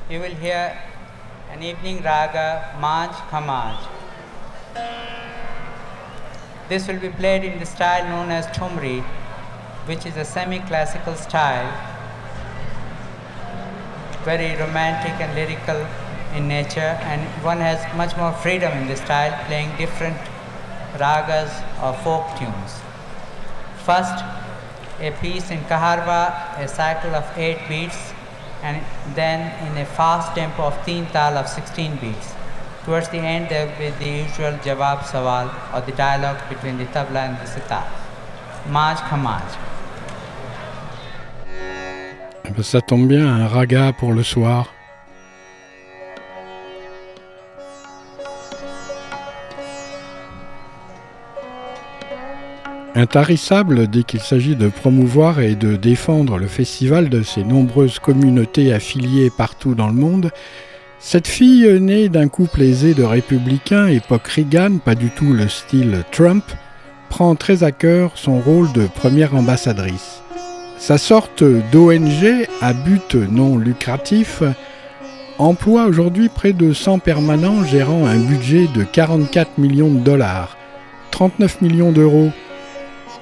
You 0.08 0.20
will 0.20 0.34
hear 0.36 0.78
an 1.50 1.62
evening 1.64 2.00
raga 2.00 2.76
Maj 2.80 3.10
Kamaj. 3.30 3.76
This 6.68 6.86
will 6.86 7.00
be 7.00 7.08
played 7.08 7.42
in 7.42 7.58
the 7.58 7.66
style 7.66 8.04
known 8.08 8.30
as 8.30 8.46
Tumri, 8.58 9.02
which 9.86 10.06
is 10.06 10.16
a 10.16 10.24
semi-classical 10.24 11.14
style, 11.16 11.72
very 14.24 14.56
romantic 14.60 15.20
and 15.20 15.34
lyrical 15.34 15.84
in 16.36 16.46
nature, 16.46 16.94
and 17.10 17.20
one 17.42 17.58
has 17.58 17.80
much 17.96 18.16
more 18.16 18.32
freedom 18.32 18.72
in 18.78 18.86
the 18.86 18.96
style, 18.96 19.32
playing 19.46 19.76
different 19.76 20.16
ragas 20.94 21.50
or 21.82 21.92
folk 22.04 22.24
tunes. 22.38 22.78
First, 23.84 24.24
a 25.00 25.10
piece 25.20 25.50
in 25.50 25.58
Kaharva, 25.64 26.58
a 26.60 26.68
cycle 26.68 27.14
of 27.14 27.26
8 27.36 27.58
beats, 27.68 28.12
and 28.66 28.82
then 29.14 29.40
in 29.66 29.78
a 29.82 29.86
fast 29.98 30.34
tempo 30.34 30.64
of 30.70 30.74
teen 30.84 31.06
tal 31.16 31.38
of 31.40 31.48
16 31.48 31.96
beats. 32.02 32.34
Towards 32.84 33.08
the 33.08 33.18
end, 33.18 33.48
there 33.48 33.66
will 33.66 33.78
be 33.78 33.90
the 34.02 34.10
usual 34.24 34.54
jawab 34.66 34.98
sawal 35.12 35.48
or 35.74 35.80
the 35.88 35.96
dialogue 36.04 36.40
between 36.48 36.78
the 36.78 36.86
tabla 36.96 37.22
and 37.28 37.36
the 37.40 37.46
sitar. 37.54 37.84
Maj 38.76 38.98
Khamaj. 39.08 39.48
Eh 42.44 42.62
ça 42.62 42.80
tombe 42.80 43.08
bien, 43.08 43.26
un 43.26 43.48
raga 43.48 43.92
pour 43.92 44.12
le 44.12 44.22
soir. 44.22 44.75
Intarissable 52.96 53.88
dès 53.88 54.04
qu'il 54.04 54.20
s'agit 54.20 54.56
de 54.56 54.68
promouvoir 54.68 55.40
et 55.40 55.54
de 55.54 55.76
défendre 55.76 56.38
le 56.38 56.46
festival 56.46 57.10
de 57.10 57.22
ses 57.22 57.44
nombreuses 57.44 57.98
communautés 57.98 58.72
affiliées 58.72 59.28
partout 59.28 59.74
dans 59.74 59.88
le 59.88 59.92
monde, 59.92 60.30
cette 60.98 61.28
fille 61.28 61.78
née 61.78 62.08
d'un 62.08 62.28
couple 62.28 62.62
aisé 62.62 62.94
de 62.94 63.02
républicains 63.02 63.88
époque 63.88 64.26
Reagan, 64.28 64.78
pas 64.78 64.94
du 64.94 65.10
tout 65.10 65.34
le 65.34 65.46
style 65.46 66.04
Trump, 66.10 66.42
prend 67.10 67.34
très 67.34 67.64
à 67.64 67.70
cœur 67.70 68.12
son 68.14 68.40
rôle 68.40 68.72
de 68.72 68.86
première 68.86 69.34
ambassadrice. 69.34 70.22
Sa 70.78 70.96
sorte 70.96 71.44
d'ONG 71.70 72.48
à 72.62 72.72
but 72.72 73.14
non 73.14 73.58
lucratif 73.58 74.42
emploie 75.36 75.84
aujourd'hui 75.84 76.30
près 76.30 76.54
de 76.54 76.72
100 76.72 77.00
permanents 77.00 77.62
gérant 77.62 78.06
un 78.06 78.20
budget 78.20 78.68
de 78.74 78.84
44 78.84 79.58
millions 79.58 79.90
de 79.90 80.00
dollars, 80.00 80.56
39 81.10 81.60
millions 81.60 81.92
d'euros 81.92 82.30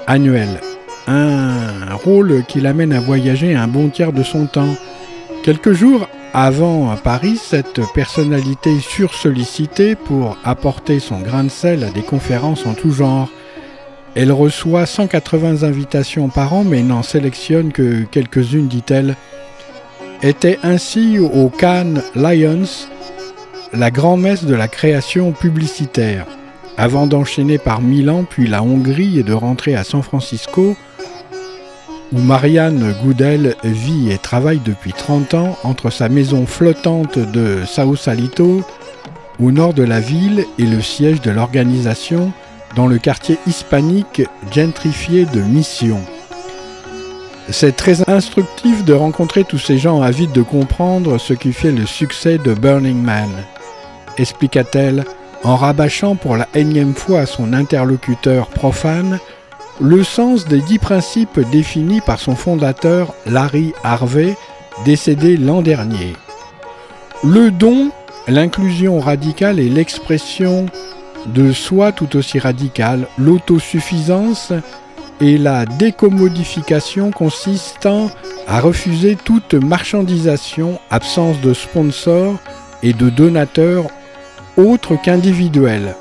annuels. 0.07 0.61
Un 1.07 1.95
rôle 1.95 2.45
qui 2.49 2.61
l'amène 2.61 2.93
à 2.93 3.01
voyager 3.01 3.55
un 3.55 3.69
bon 3.69 3.89
tiers 3.89 4.13
de 4.13 4.23
son 4.23 4.47
temps. 4.47 4.75
Quelques 5.43 5.73
jours 5.73 6.09
avant 6.33 6.91
à 6.91 6.97
Paris, 6.97 7.39
cette 7.41 7.81
personnalité 7.95 8.81
sursollicitée 8.81 9.95
pour 9.95 10.37
apporter 10.45 10.99
son 10.99 11.21
grain 11.21 11.45
de 11.45 11.49
sel 11.49 11.85
à 11.85 11.91
des 11.91 12.03
conférences 12.03 12.67
en 12.67 12.75
tout 12.75 12.91
genre. 12.91 13.29
Elle 14.15 14.33
reçoit 14.33 14.87
180 14.87 15.63
invitations 15.63 16.29
par 16.29 16.55
an 16.55 16.65
mais 16.65 16.83
n'en 16.83 17.03
sélectionne 17.03 17.73
que 17.73 18.05
quelques-unes, 18.05 18.69
dit-elle. 18.69 19.17
Était 20.23 20.59
ainsi 20.63 21.19
au 21.19 21.51
Cannes 21.51 22.03
Lions 22.15 22.89
la 23.77 23.91
grand-messe 23.91 24.45
de 24.45 24.55
la 24.55 24.69
création 24.69 25.33
publicitaire, 25.33 26.27
avant 26.77 27.07
d'enchaîner 27.07 27.59
par 27.59 27.81
Milan 27.81 28.25
puis 28.29 28.47
la 28.47 28.62
Hongrie 28.62 29.18
et 29.18 29.22
de 29.22 29.33
rentrer 29.33 29.75
à 29.75 29.85
San 29.85 30.03
Francisco 30.03 30.77
où 32.14 32.18
Marianne 32.18 32.95
Goudel 33.03 33.57
vit 33.64 34.11
et 34.12 34.18
travaille 34.18 34.61
depuis 34.61 34.93
30 34.93 35.35
ans 35.35 35.59
entre 35.64 35.91
sa 35.91 36.09
maison 36.09 36.47
flottante 36.47 37.18
de 37.18 37.62
Sao 37.66 37.97
Salito, 37.97 38.62
au 39.41 39.51
nord 39.51 39.75
de 39.75 39.83
la 39.83 40.01
ville, 40.01 40.45
et 40.59 40.64
le 40.64 40.81
siège 40.81 41.20
de 41.20 41.33
l'organisation 41.33 42.33
dans 42.77 42.87
le 42.87 42.99
quartier 42.99 43.39
hispanique 43.47 44.22
gentrifié 44.53 45.27
de 45.27 45.41
Mission. 45.41 46.01
C'est 47.51 47.77
très 47.77 48.09
instructif 48.09 48.85
de 48.85 48.95
rencontrer 48.95 49.45
tous 49.45 49.59
ces 49.59 49.77
gens 49.77 50.01
avides 50.01 50.33
de 50.33 50.43
comprendre 50.43 51.18
ce 51.18 51.35
qui 51.35 51.53
fait 51.53 51.72
le 51.72 51.85
succès 51.85 52.39
de 52.39 52.55
Burning 52.55 53.03
Man, 53.03 53.31
expliqua-t-elle 54.18 55.05
en 55.45 55.57
rabâchant 55.57 56.17
pour 56.17 56.37
la 56.37 56.49
énième 56.55 56.95
fois 56.95 57.21
à 57.21 57.27
son 57.27 57.53
interlocuteur 57.53 58.49
profane 58.49 59.19
le 59.81 60.05
sens 60.05 60.47
des 60.47 60.61
dix 60.61 60.79
principes 60.79 61.41
définis 61.51 62.01
par 62.01 62.21
son 62.21 62.37
fondateur 62.37 63.13
Larry 63.27 63.73
Harvey, 63.83 64.37
décédé 64.85 65.37
l'an 65.37 65.63
dernier. 65.63 66.15
Le 67.25 67.51
don, 67.51 67.91
l'inclusion 68.29 69.01
radicale 69.01 69.59
et 69.59 69.69
l'expression 69.69 70.67
de 71.27 71.53
soi 71.53 71.91
tout 71.91 72.17
aussi 72.17 72.39
radicale, 72.39 73.09
l'autosuffisance 73.19 74.53
et 75.21 75.39
la 75.39 75.65
décommodification 75.67 77.11
consistant 77.11 78.11
à 78.47 78.61
refuser 78.61 79.17
toute 79.17 79.55
marchandisation, 79.55 80.79
absence 80.91 81.41
de 81.41 81.55
sponsors 81.55 82.37
et 82.83 82.93
de 82.93 83.09
donateurs 83.09 83.87
autres 84.57 84.97
qu'individuels. 85.01 85.95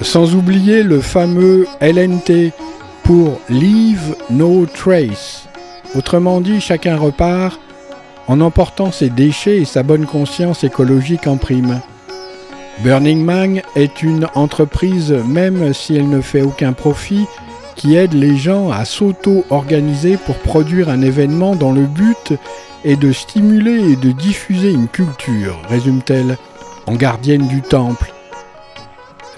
Sans 0.00 0.34
oublier 0.34 0.82
le 0.82 1.00
fameux 1.00 1.66
LNT 1.80 2.52
pour 3.04 3.40
Leave 3.48 4.16
No 4.30 4.66
Trace. 4.66 5.48
Autrement 5.94 6.40
dit, 6.40 6.60
chacun 6.60 6.96
repart 6.96 7.60
en 8.28 8.40
emportant 8.40 8.92
ses 8.92 9.10
déchets 9.10 9.58
et 9.58 9.64
sa 9.64 9.82
bonne 9.82 10.06
conscience 10.06 10.64
écologique 10.64 11.26
en 11.26 11.36
prime. 11.36 11.80
Burning 12.82 13.22
Man 13.22 13.60
est 13.76 14.02
une 14.02 14.26
entreprise, 14.34 15.12
même 15.26 15.74
si 15.74 15.96
elle 15.96 16.08
ne 16.08 16.20
fait 16.20 16.42
aucun 16.42 16.72
profit, 16.72 17.26
qui 17.76 17.96
aide 17.96 18.14
les 18.14 18.36
gens 18.36 18.70
à 18.70 18.84
s'auto-organiser 18.84 20.16
pour 20.16 20.36
produire 20.36 20.88
un 20.88 21.02
événement 21.02 21.56
dont 21.56 21.72
le 21.72 21.86
but 21.86 22.34
est 22.84 22.96
de 22.96 23.12
stimuler 23.12 23.92
et 23.92 23.96
de 23.96 24.12
diffuser 24.12 24.70
une 24.70 24.88
culture, 24.88 25.60
résume-t-elle, 25.68 26.38
en 26.86 26.94
gardienne 26.94 27.46
du 27.48 27.62
temple 27.62 28.12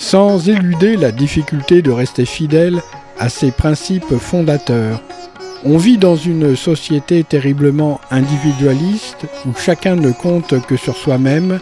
sans 0.03 0.49
éluder 0.49 0.97
la 0.97 1.13
difficulté 1.13 1.81
de 1.81 1.93
rester 1.93 2.27
fidèle 2.27 2.83
à 3.21 3.29
ses 3.29 3.53
principes 3.53 4.19
fondateurs. 4.19 5.01
On 5.65 5.79
vit 5.79 5.97
dans 5.97 6.17
une 6.17 6.57
société 6.57 7.23
terriblement 7.23 8.01
individualiste 8.11 9.27
où 9.47 9.55
chacun 9.57 9.95
ne 9.95 10.11
compte 10.11 10.61
que 10.67 10.77
sur 10.77 10.97
soi-même, 10.97 11.61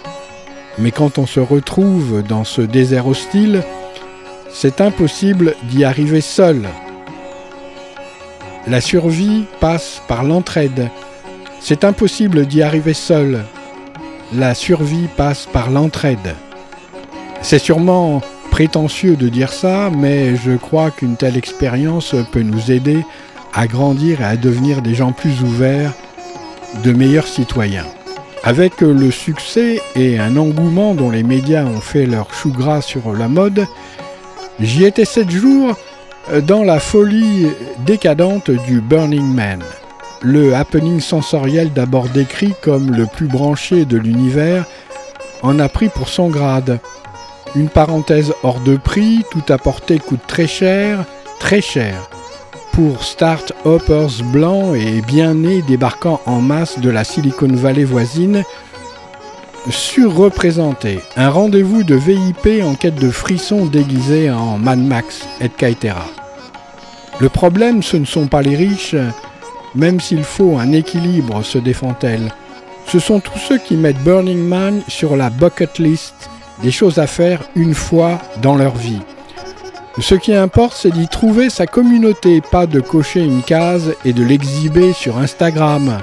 mais 0.79 0.91
quand 0.91 1.19
on 1.19 1.27
se 1.27 1.39
retrouve 1.39 2.23
dans 2.23 2.45
ce 2.45 2.63
désert 2.63 3.07
hostile, 3.07 3.63
c'est 4.51 4.81
impossible 4.81 5.55
d'y 5.65 5.85
arriver 5.85 6.23
seul. 6.23 6.67
La 8.67 8.81
survie 8.81 9.45
passe 9.61 10.01
par 10.09 10.25
l'entraide. 10.25 10.89
C'est 11.61 11.85
impossible 11.85 12.47
d'y 12.47 12.63
arriver 12.63 12.95
seul. 12.95 13.45
La 14.33 14.55
survie 14.55 15.09
passe 15.17 15.47
par 15.53 15.71
l'entraide. 15.71 16.37
C'est 17.43 17.59
sûrement 17.59 18.23
prétentieux 18.53 19.17
de 19.17 19.29
dire 19.29 19.53
ça, 19.53 19.91
mais 19.91 20.37
je 20.37 20.53
crois 20.53 20.93
qu'une 20.93 21.17
telle 21.17 21.37
expérience 21.37 22.15
peut 22.31 22.43
nous 22.43 22.71
aider 22.71 23.05
à 23.53 23.67
grandir 23.67 24.21
et 24.21 24.25
à 24.25 24.37
devenir 24.37 24.83
des 24.83 24.95
gens 24.95 25.11
plus 25.11 25.43
ouverts, 25.43 25.93
de 26.85 26.93
meilleurs 26.93 27.27
citoyens. 27.27 27.87
Avec 28.45 28.81
le 28.81 29.11
succès 29.11 29.81
et 29.97 30.21
un 30.21 30.37
engouement 30.37 30.95
dont 30.95 31.11
les 31.11 31.25
médias 31.25 31.65
ont 31.65 31.81
fait 31.81 32.07
leur 32.07 32.33
chou 32.33 32.53
gras 32.53 32.83
sur 32.83 33.13
la 33.13 33.27
mode, 33.27 33.67
j'y 34.61 34.85
étais 34.85 35.05
sept 35.05 35.29
jours 35.29 35.77
dans 36.47 36.63
la 36.63 36.79
folie 36.79 37.49
décadente 37.85 38.51
du 38.51 38.81
Burning 38.81 39.35
Man. 39.35 39.61
Le 40.23 40.55
happening 40.55 41.01
sensoriel 41.01 41.73
d'abord 41.73 42.09
décrit 42.11 42.53
comme 42.63 42.95
le 42.95 43.07
plus 43.07 43.27
branché 43.27 43.87
de 43.87 43.97
l'univers 43.97 44.67
en 45.43 45.59
a 45.59 45.69
pris 45.71 45.89
pour 45.89 46.09
son 46.09 46.29
grade. 46.29 46.79
Une 47.57 47.71
parenthèse 47.71 48.35
hors 48.43 48.61
de 48.61 48.77
prix, 48.77 49.25
tout 49.31 49.43
apporté 49.49 49.99
coûte 49.99 50.21
très 50.27 50.47
cher, 50.47 51.05
très 51.39 51.63
cher. 51.63 52.11
Pour 52.73 53.03
start-hoppers 53.03 54.23
blancs 54.25 54.77
et 54.77 55.01
bien 55.01 55.35
nés 55.35 55.63
débarquant 55.63 56.21
en 56.27 56.41
masse 56.41 56.79
de 56.79 56.91
la 56.91 57.05
Silicon 57.05 57.49
Valley 57.49 57.85
voisine, 57.85 58.45
surreprésenté. 59.71 61.01
Un 61.17 61.31
rendez-vous 61.31 61.83
de 61.83 61.95
VIP 61.95 62.63
en 62.63 62.75
quête 62.75 62.95
de 62.97 63.11
frissons 63.11 63.65
déguisés 63.65 64.31
en 64.31 64.59
Mad 64.59 64.79
Max, 64.79 65.27
etc. 65.41 65.95
Le 67.21 67.29
problème, 67.31 67.83
ce 67.83 67.97
ne 67.97 68.05
sont 68.05 68.29
pas 68.29 68.43
les 68.43 68.57
riches, 68.57 68.97
même 69.75 70.01
s'il 70.01 70.25
faut 70.25 70.59
un 70.59 70.73
équilibre, 70.73 71.43
se 71.43 71.59
défend-elle. 71.59 72.33
Ce 72.87 72.99
sont 72.99 73.21
tous 73.21 73.39
ceux 73.39 73.59
qui 73.59 73.77
mettent 73.77 74.03
Burning 74.03 74.43
Man 74.43 74.83
sur 74.89 75.17
la 75.17 75.31
bucket 75.31 75.79
list 75.79 76.31
des 76.63 76.71
choses 76.71 76.99
à 76.99 77.07
faire 77.07 77.43
une 77.55 77.75
fois 77.75 78.19
dans 78.43 78.57
leur 78.57 78.75
vie. 78.75 79.01
Ce 79.99 80.15
qui 80.15 80.35
importe, 80.35 80.77
c'est 80.77 80.93
d'y 80.93 81.09
trouver 81.09 81.51
sa 81.51 81.67
communauté, 81.67 82.41
pas 82.41 82.67
de 82.67 82.81
cocher 82.81 83.21
une 83.21 83.43
case 83.43 83.95
et 84.05 84.13
de 84.13 84.25
l'exhiber 84.25 84.93
sur 84.93 85.19
Instagram. 85.19 85.99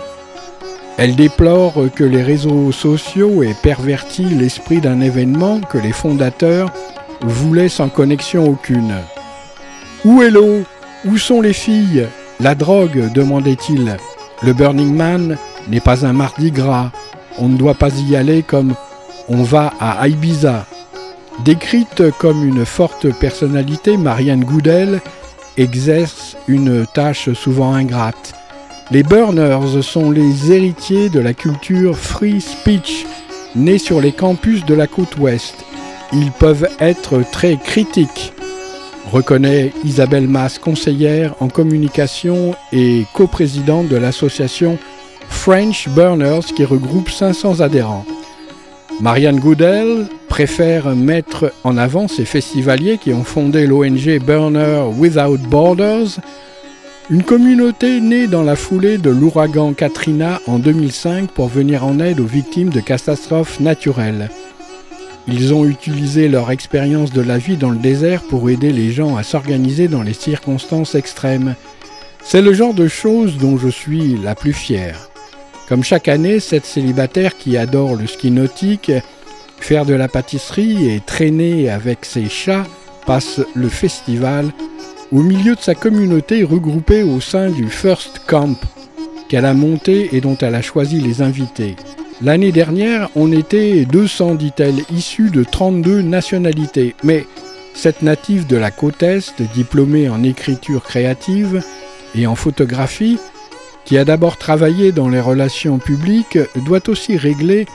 Elle 0.98 1.16
déplore 1.16 1.76
que 1.96 2.04
les 2.04 2.24
réseaux 2.24 2.72
sociaux 2.72 3.44
aient 3.44 3.56
perverti 3.62 4.24
l'esprit 4.24 4.82
d'un 4.82 5.00
événement 5.00 5.62
que 5.62 5.78
les 5.78 5.92
fondateurs 5.92 6.72
voulaient 7.22 7.70
sans 7.70 7.90
connexion 7.90 8.50
aucune. 8.50 8.96
Où 10.06 10.22
est 10.22 10.32
l'eau? 10.32 10.64
Où 11.06 11.18
sont 11.18 11.42
les 11.42 11.54
filles? 11.54 12.08
La 12.40 12.54
drogue 12.54 13.12
demandait-il. 13.14 13.98
Le 14.44 14.54
Burning 14.54 14.94
Man 14.94 15.38
n'est 15.70 15.80
pas 15.80 16.06
un 16.06 16.14
mardi 16.14 16.52
gras. 16.52 16.92
On 17.40 17.50
ne 17.50 17.58
doit 17.58 17.74
pas 17.74 17.90
y 17.90 18.16
aller 18.16 18.44
comme 18.44 18.76
on 19.28 19.44
va 19.44 19.74
à 19.80 20.08
Ibiza. 20.08 20.66
Décrite 21.44 22.04
comme 22.20 22.48
une 22.48 22.66
forte 22.66 23.12
personnalité, 23.20 23.98
Marianne 23.98 24.44
Goudel 24.44 25.02
exerce 25.58 26.38
une 26.48 26.86
tâche 26.94 27.34
souvent 27.34 27.74
ingrate. 27.74 28.34
Les 28.92 29.04
Burners 29.04 29.82
sont 29.82 30.12
les 30.12 30.52
héritiers 30.52 31.10
de 31.10 31.20
la 31.20 31.34
culture 31.34 31.98
free 31.98 32.40
speech 32.40 33.06
née 33.56 33.80
sur 33.80 34.00
les 34.00 34.12
campus 34.12 34.64
de 34.66 34.76
la 34.76 34.88
côte 34.88 35.18
ouest. 35.18 35.56
Ils 36.14 36.32
peuvent 36.32 36.70
être 36.80 37.22
très 37.32 37.58
critiques, 37.58 38.34
reconnaît 39.12 39.72
Isabelle 39.84 40.28
Mass, 40.28 40.60
conseillère 40.60 41.36
en 41.40 41.48
communication 41.48 42.56
et 42.72 43.06
coprésidente 43.14 43.88
de 43.88 43.96
l'association 43.96 44.78
French 45.30 45.90
Burners 45.90 46.46
qui 46.56 46.66
regroupe 46.66 47.10
500 47.10 47.62
adhérents. 47.62 48.06
Marianne 49.00 49.40
Goodell 49.40 50.08
préfère 50.28 50.96
mettre 50.96 51.54
en 51.64 51.78
avant 51.78 52.08
ces 52.08 52.26
festivaliers 52.26 52.98
qui 52.98 53.14
ont 53.14 53.24
fondé 53.24 53.68
l'ONG 53.68 54.20
Burner 54.20 54.84
Without 54.98 55.38
Borders, 55.50 56.20
une 57.10 57.24
communauté 57.24 58.02
née 58.02 58.28
dans 58.28 58.44
la 58.44 58.56
foulée 58.56 58.98
de 58.98 59.10
l'ouragan 59.10 59.74
Katrina 59.74 60.42
en 60.48 60.60
2005 60.60 61.32
pour 61.32 61.48
venir 61.48 61.86
en 61.86 62.00
aide 62.00 62.20
aux 62.20 62.26
victimes 62.26 62.70
de 62.70 62.82
catastrophes 62.82 63.60
naturelles. 63.60 64.30
Ils 65.28 65.54
ont 65.54 65.66
utilisé 65.66 66.30
leur 66.30 66.52
expérience 66.52 67.12
de 67.12 67.22
la 67.22 67.38
vie 67.38 67.58
dans 67.58 67.70
le 67.70 67.78
désert 67.78 68.24
pour 68.24 68.50
aider 68.50 68.72
les 68.72 68.92
gens 68.92 69.18
à 69.18 69.24
s'organiser 69.24 69.90
dans 69.90 70.02
les 70.02 70.14
circonstances 70.14 70.96
extrêmes. 70.96 71.56
C'est 72.24 72.42
le 72.42 72.54
genre 72.54 72.74
de 72.74 72.88
choses 72.88 73.38
dont 73.38 73.58
je 73.58 73.68
suis 73.68 74.18
la 74.18 74.36
plus 74.36 74.54
fière. 74.54 75.10
Comme 75.68 75.84
chaque 75.84 76.08
année, 76.08 76.40
cette 76.40 76.66
célibataire 76.66 77.38
qui 77.38 77.58
adore 77.58 77.96
le 77.96 78.08
ski 78.08 78.32
nautique, 78.32 78.92
faire 79.60 79.86
de 79.86 79.94
la 79.94 80.08
pâtisserie 80.08 80.90
et 80.90 81.02
traîner 81.02 81.70
avec 81.70 82.06
ses 82.06 82.30
chats 82.30 82.66
passe 83.06 83.42
le 83.54 83.68
festival 83.68 84.52
au 85.12 85.22
milieu 85.22 85.56
de 85.56 85.62
sa 85.62 85.76
communauté 85.76 86.44
regroupée 86.44 87.04
au 87.04 87.20
sein 87.20 87.50
du 87.50 87.70
First 87.70 88.22
Camp 88.28 88.58
qu'elle 89.28 89.46
a 89.46 89.54
monté 89.54 90.10
et 90.16 90.22
dont 90.22 90.38
elle 90.38 90.56
a 90.56 90.62
choisi 90.62 91.02
les 91.02 91.22
invités. 91.22 91.76
L'année 92.22 92.52
dernière, 92.52 93.10
on 93.16 93.32
était 93.32 93.86
200, 93.86 94.36
dit-elle, 94.36 94.82
issus 94.92 95.30
de 95.30 95.44
32 95.44 96.02
nationalités. 96.02 96.96
Mais 97.04 97.26
cette 97.76 98.02
native 98.02 98.48
de 98.48 98.58
la 98.58 98.72
côte 98.72 99.04
Est, 99.04 99.44
diplômée 99.54 100.10
en 100.10 100.24
écriture 100.24 100.84
créative 100.84 101.64
et 102.16 102.26
en 102.26 102.34
photographie, 102.34 103.20
qui 103.86 104.00
a 104.00 104.06
d'abord 104.06 104.38
travaillé 104.38 104.92
dans 104.92 105.10
les 105.10 105.22
relations 105.22 105.78
publiques, 105.78 106.40
doit 106.66 106.90
aussi 106.90 107.18
régler 107.18 107.68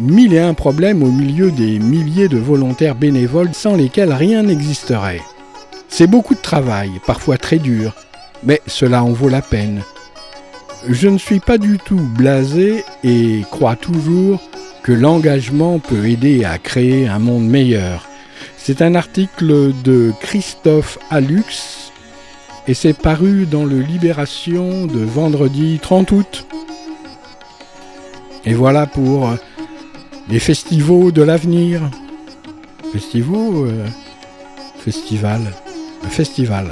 mille 0.00 0.32
et 0.32 0.40
un 0.40 0.54
problèmes 0.54 1.02
au 1.02 1.10
milieu 1.10 1.50
des 1.50 1.78
milliers 1.78 2.28
de 2.28 2.38
volontaires 2.38 2.94
bénévoles 2.94 3.52
sans 3.52 3.76
lesquels 3.76 4.12
rien 4.14 4.44
n'existerait. 4.44 5.20
C'est 5.88 6.06
beaucoup 6.06 6.34
de 6.34 6.40
travail, 6.40 6.90
parfois 7.06 7.36
très 7.36 7.58
dur, 7.58 7.94
mais 8.44 8.62
cela 8.66 9.04
en 9.04 9.12
vaut 9.12 9.28
la 9.28 9.42
peine. 9.42 9.82
Je 10.88 11.08
ne 11.08 11.16
suis 11.16 11.40
pas 11.40 11.56
du 11.56 11.78
tout 11.78 12.00
blasé 12.16 12.84
et 13.02 13.42
crois 13.50 13.76
toujours 13.76 14.40
que 14.82 14.92
l'engagement 14.92 15.78
peut 15.78 16.06
aider 16.06 16.44
à 16.44 16.58
créer 16.58 17.08
un 17.08 17.18
monde 17.18 17.48
meilleur. 17.48 18.06
C'est 18.58 18.82
un 18.82 18.94
article 18.94 19.72
de 19.82 20.12
Christophe 20.20 20.98
Alux 21.10 21.90
et 22.68 22.74
c'est 22.74 22.92
paru 22.92 23.46
dans 23.46 23.64
le 23.64 23.80
Libération 23.80 24.86
de 24.86 25.00
vendredi 25.00 25.78
30 25.80 26.12
août. 26.12 26.46
Et 28.44 28.52
voilà 28.52 28.86
pour 28.86 29.28
euh, 29.28 29.36
les 30.28 30.38
festivals 30.38 31.12
de 31.12 31.22
l'avenir. 31.22 31.80
Festivals, 32.92 33.68
euh, 33.68 33.86
festival, 34.78 35.40
festival. 36.10 36.66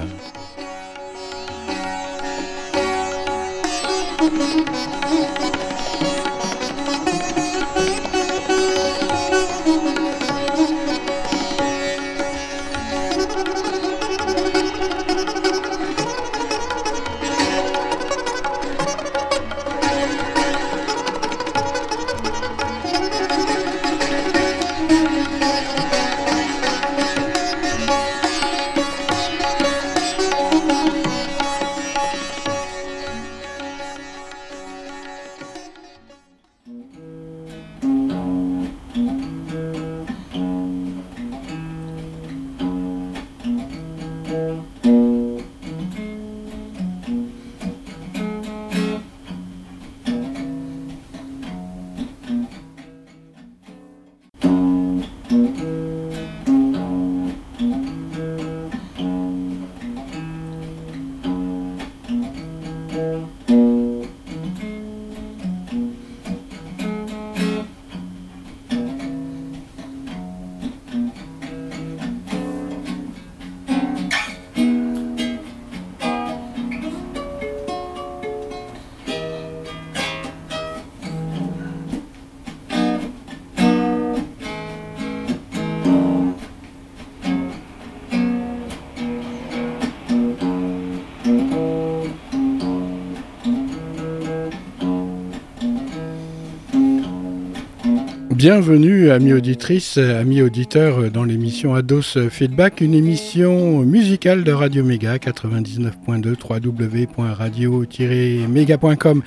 Bienvenue, 98.43 99.12
amis 99.12 99.34
auditrices, 99.34 99.99
amis 99.99 100.43
auditeurs, 100.43 101.12
dans 101.12 101.22
l'émission 101.22 101.76
Ados 101.76 102.18
Feedback, 102.28 102.80
une 102.80 102.93
émission 102.93 103.84
musicale 103.84 104.43
de 104.43 104.51
Radio 104.51 104.82
Méga 104.82 105.18
99.2 105.18 106.34
www.radio-méga.com. 106.66 109.22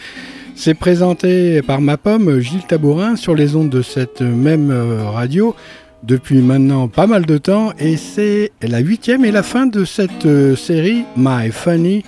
C'est 0.53 0.73
présenté 0.73 1.61
par 1.61 1.79
ma 1.79 1.95
pomme 1.95 2.41
Gilles 2.41 2.67
Tabourin 2.67 3.15
sur 3.15 3.35
les 3.35 3.55
ondes 3.55 3.69
de 3.69 3.81
cette 3.81 4.19
même 4.19 4.69
radio 5.13 5.55
depuis 6.03 6.41
maintenant 6.41 6.89
pas 6.89 7.07
mal 7.07 7.25
de 7.25 7.37
temps 7.37 7.71
et 7.79 7.95
c'est 7.95 8.51
la 8.61 8.79
huitième 8.79 9.23
et 9.23 9.31
la 9.31 9.43
fin 9.43 9.65
de 9.65 9.85
cette 9.85 10.27
série 10.57 11.05
My 11.15 11.51
Funny 11.51 12.03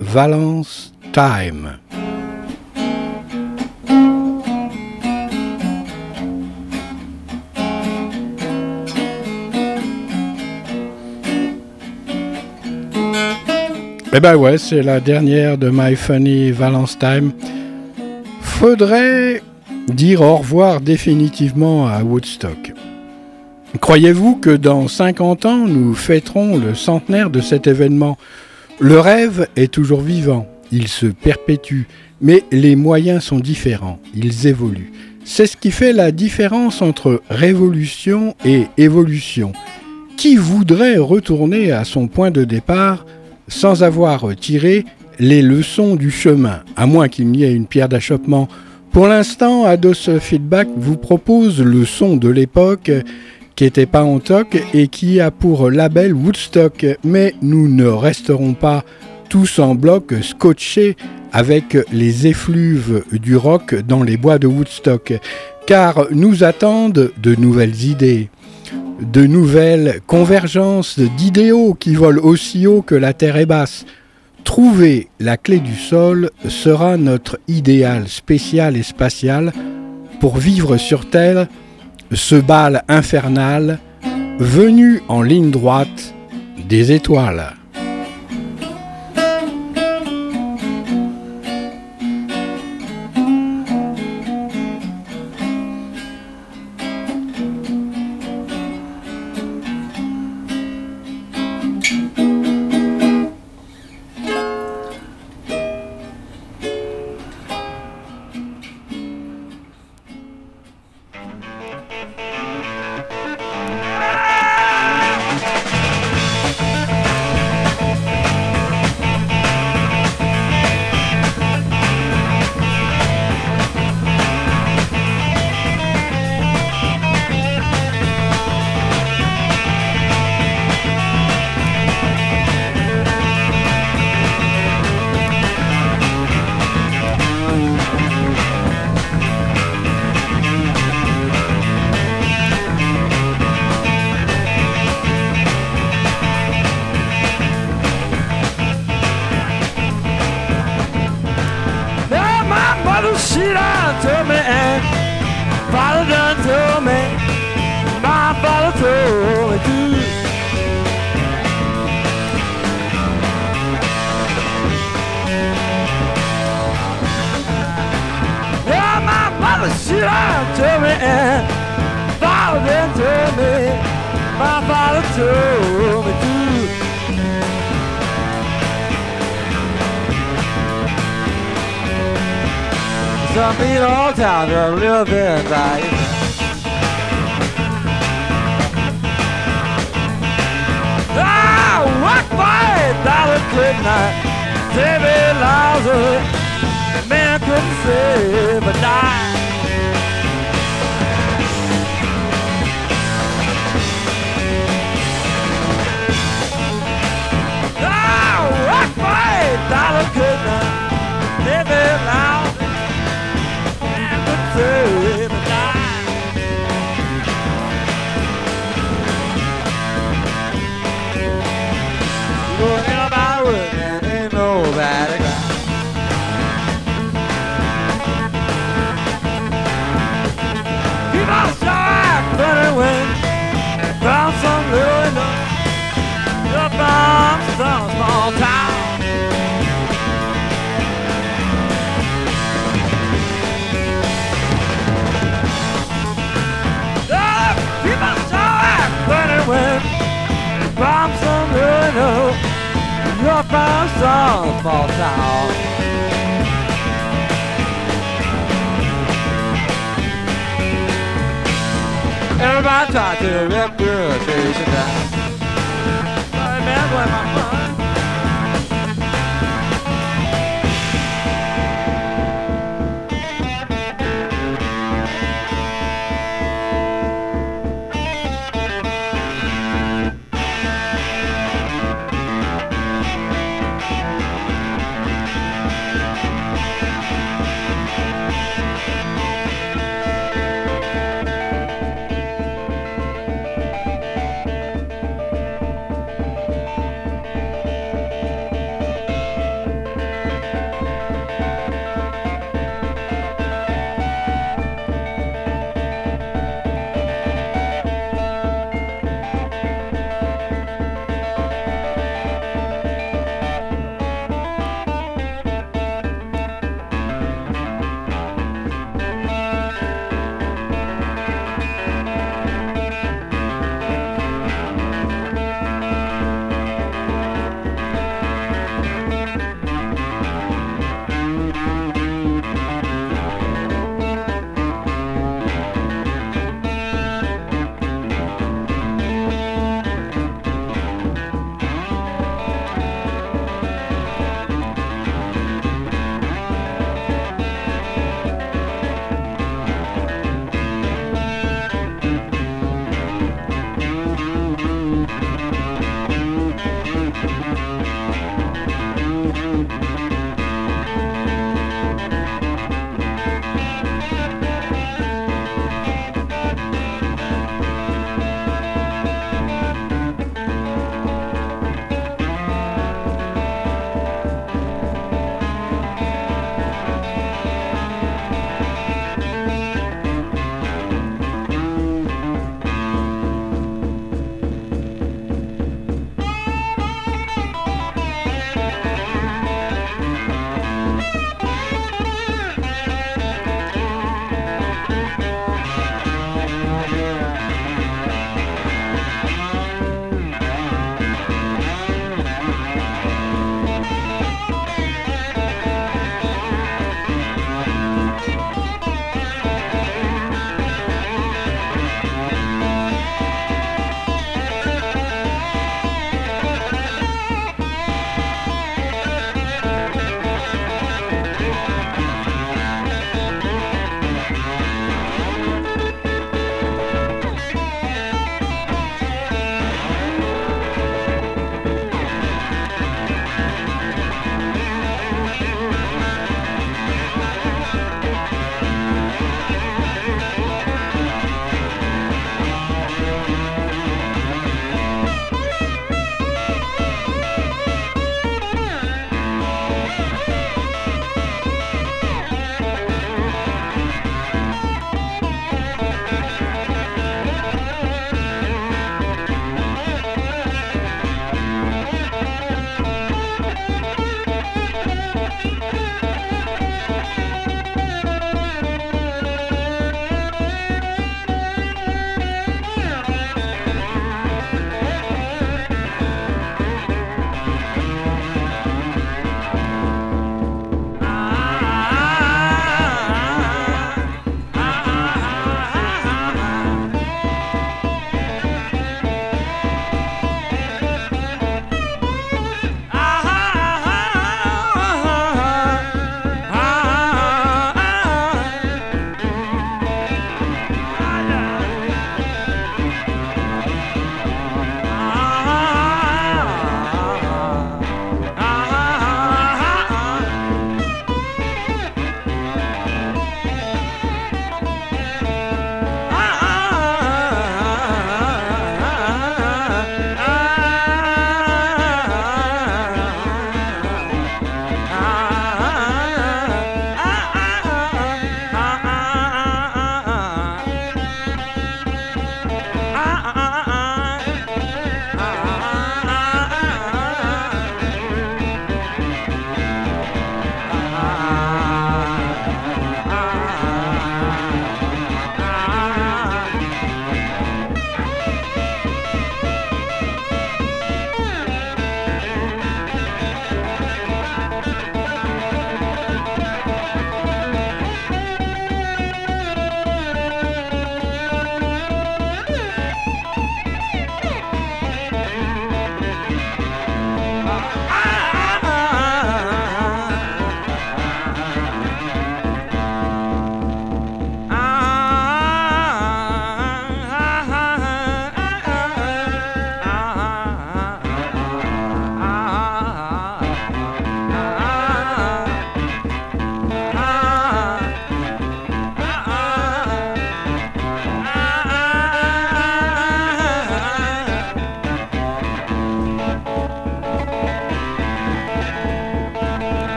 Valence 0.00 0.92
Time. 1.12 1.78
Eh 14.14 14.20
ben 14.20 14.36
ouais, 14.36 14.58
c'est 14.58 14.82
la 14.82 15.00
dernière 15.00 15.56
de 15.56 15.70
My 15.72 15.96
Funny 15.96 16.50
Valence 16.50 16.98
Time. 16.98 17.32
Faudrait 18.42 19.40
dire 19.88 20.20
au 20.20 20.36
revoir 20.36 20.82
définitivement 20.82 21.86
à 21.86 22.02
Woodstock. 22.02 22.74
Croyez-vous 23.80 24.36
que 24.36 24.54
dans 24.54 24.86
50 24.86 25.46
ans, 25.46 25.66
nous 25.66 25.94
fêterons 25.94 26.58
le 26.58 26.74
centenaire 26.74 27.30
de 27.30 27.40
cet 27.40 27.66
événement? 27.66 28.18
Le 28.80 29.00
rêve 29.00 29.48
est 29.56 29.72
toujours 29.72 30.02
vivant, 30.02 30.46
il 30.70 30.88
se 30.88 31.06
perpétue, 31.06 31.84
mais 32.20 32.44
les 32.52 32.76
moyens 32.76 33.24
sont 33.24 33.38
différents, 33.38 33.98
ils 34.14 34.46
évoluent. 34.46 34.92
C'est 35.24 35.46
ce 35.46 35.56
qui 35.56 35.70
fait 35.70 35.94
la 35.94 36.12
différence 36.12 36.82
entre 36.82 37.22
révolution 37.30 38.34
et 38.44 38.66
évolution. 38.76 39.52
Qui 40.18 40.36
voudrait 40.36 40.98
retourner 40.98 41.72
à 41.72 41.84
son 41.84 42.08
point 42.08 42.30
de 42.30 42.44
départ 42.44 43.06
sans 43.48 43.82
avoir 43.82 44.34
tiré 44.36 44.84
les 45.18 45.42
leçons 45.42 45.96
du 45.96 46.10
chemin, 46.10 46.60
à 46.76 46.86
moins 46.86 47.08
qu'il 47.08 47.28
n'y 47.28 47.44
ait 47.44 47.54
une 47.54 47.66
pierre 47.66 47.88
d'achoppement. 47.88 48.48
Pour 48.92 49.06
l'instant, 49.06 49.64
Ados 49.64 50.10
Feedback 50.18 50.68
vous 50.76 50.96
propose 50.96 51.60
le 51.60 51.84
son 51.84 52.16
de 52.16 52.28
l'époque 52.28 52.90
qui 53.56 53.64
n'était 53.64 53.86
pas 53.86 54.02
en 54.02 54.18
toc 54.18 54.62
et 54.74 54.88
qui 54.88 55.20
a 55.20 55.30
pour 55.30 55.70
label 55.70 56.14
Woodstock, 56.14 56.86
mais 57.04 57.34
nous 57.42 57.68
ne 57.68 57.86
resterons 57.86 58.54
pas 58.54 58.84
tous 59.28 59.58
en 59.58 59.74
bloc 59.74 60.14
scotchés 60.22 60.96
avec 61.32 61.78
les 61.92 62.26
effluves 62.26 63.04
du 63.12 63.36
rock 63.36 63.74
dans 63.74 64.02
les 64.02 64.16
bois 64.16 64.38
de 64.38 64.46
Woodstock, 64.46 65.14
car 65.66 66.06
nous 66.10 66.44
attendent 66.44 67.12
de 67.22 67.34
nouvelles 67.34 67.84
idées 67.84 68.28
de 69.02 69.26
nouvelles 69.26 70.00
convergences 70.06 70.98
d'idéaux 70.98 71.74
qui 71.74 71.94
volent 71.94 72.22
aussi 72.22 72.66
haut 72.66 72.82
que 72.82 72.94
la 72.94 73.12
terre 73.12 73.36
est 73.36 73.46
basse. 73.46 73.84
Trouver 74.44 75.08
la 75.20 75.36
clé 75.36 75.60
du 75.60 75.74
sol 75.74 76.30
sera 76.48 76.96
notre 76.96 77.38
idéal 77.48 78.08
spécial 78.08 78.76
et 78.76 78.82
spatial 78.82 79.52
pour 80.20 80.36
vivre 80.36 80.76
sur 80.76 81.08
Terre 81.08 81.46
ce 82.12 82.34
bal 82.34 82.84
infernal 82.88 83.78
venu 84.38 85.02
en 85.08 85.22
ligne 85.22 85.50
droite 85.50 86.14
des 86.68 86.92
étoiles. 86.92 87.61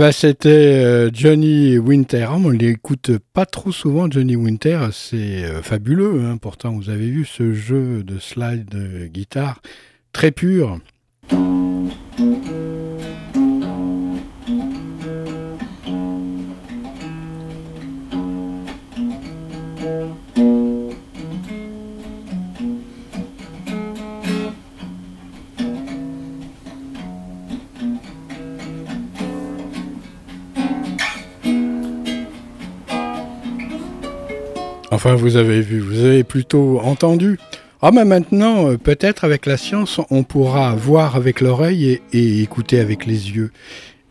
Ben, 0.00 0.12
c'était 0.12 0.48
euh, 0.48 1.10
Johnny 1.12 1.76
Winter. 1.76 2.26
Ah, 2.30 2.36
on 2.42 2.48
l'écoute 2.48 3.10
pas 3.34 3.44
trop 3.44 3.70
souvent, 3.70 4.10
Johnny 4.10 4.34
Winter. 4.34 4.88
C'est 4.92 5.44
euh, 5.44 5.60
fabuleux. 5.60 6.24
Hein. 6.24 6.38
Pourtant, 6.38 6.72
vous 6.72 6.88
avez 6.88 7.04
vu 7.04 7.26
ce 7.26 7.52
jeu 7.52 8.02
de 8.02 8.18
slide 8.18 8.64
de 8.64 9.08
guitare 9.08 9.60
très 10.14 10.30
pur. 10.30 10.80
Enfin, 35.02 35.14
vous 35.14 35.38
avez 35.38 35.62
vu, 35.62 35.80
vous 35.80 36.04
avez 36.04 36.24
plutôt 36.24 36.78
entendu. 36.80 37.38
Ah, 37.80 37.90
mais 37.90 38.04
maintenant, 38.04 38.68
euh, 38.68 38.76
peut-être 38.76 39.24
avec 39.24 39.46
la 39.46 39.56
science, 39.56 39.98
on 40.10 40.24
pourra 40.24 40.74
voir 40.74 41.16
avec 41.16 41.40
l'oreille 41.40 42.02
et, 42.12 42.42
écouter 42.42 42.80
avec 42.80 43.06
les 43.06 43.30
yeux. 43.30 43.50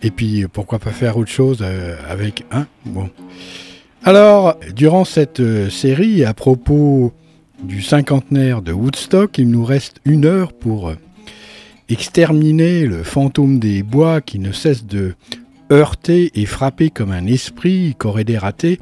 Et 0.02 0.10
puis, 0.10 0.48
pourquoi 0.52 0.80
pas 0.80 0.90
faire 0.90 1.18
autre 1.18 1.30
chose 1.30 1.60
euh, 1.61 1.95
avec 2.10 2.44
un 2.49 2.66
Bon. 2.86 3.07
Alors, 4.03 4.56
durant 4.76 5.06
cette 5.06 5.41
euh, 5.41 5.70
série, 5.70 6.26
à 6.26 6.34
propos 6.34 7.14
du 7.61 7.84
cinquantenaire 7.84 8.64
de 8.64 8.72
Woodstock, 8.72 9.38
il 9.38 9.52
nous 9.52 9.66
reste 9.66 9.98
une 10.06 10.26
heure 10.26 10.53
pour 10.53 10.91
exterminer 11.88 12.88
le 12.88 13.03
fantôme 13.03 13.60
des 13.60 13.84
bois 13.84 14.22
qui 14.22 14.40
ne 14.40 14.52
cesse 14.52 14.88
de 14.88 15.14
heurter 15.72 16.32
et 16.34 16.48
frapper 16.48 16.90
comme 16.90 17.11
un 17.11 17.28
esprit 17.28 17.94
qu'aurait 17.99 18.24
dératé 18.24 18.80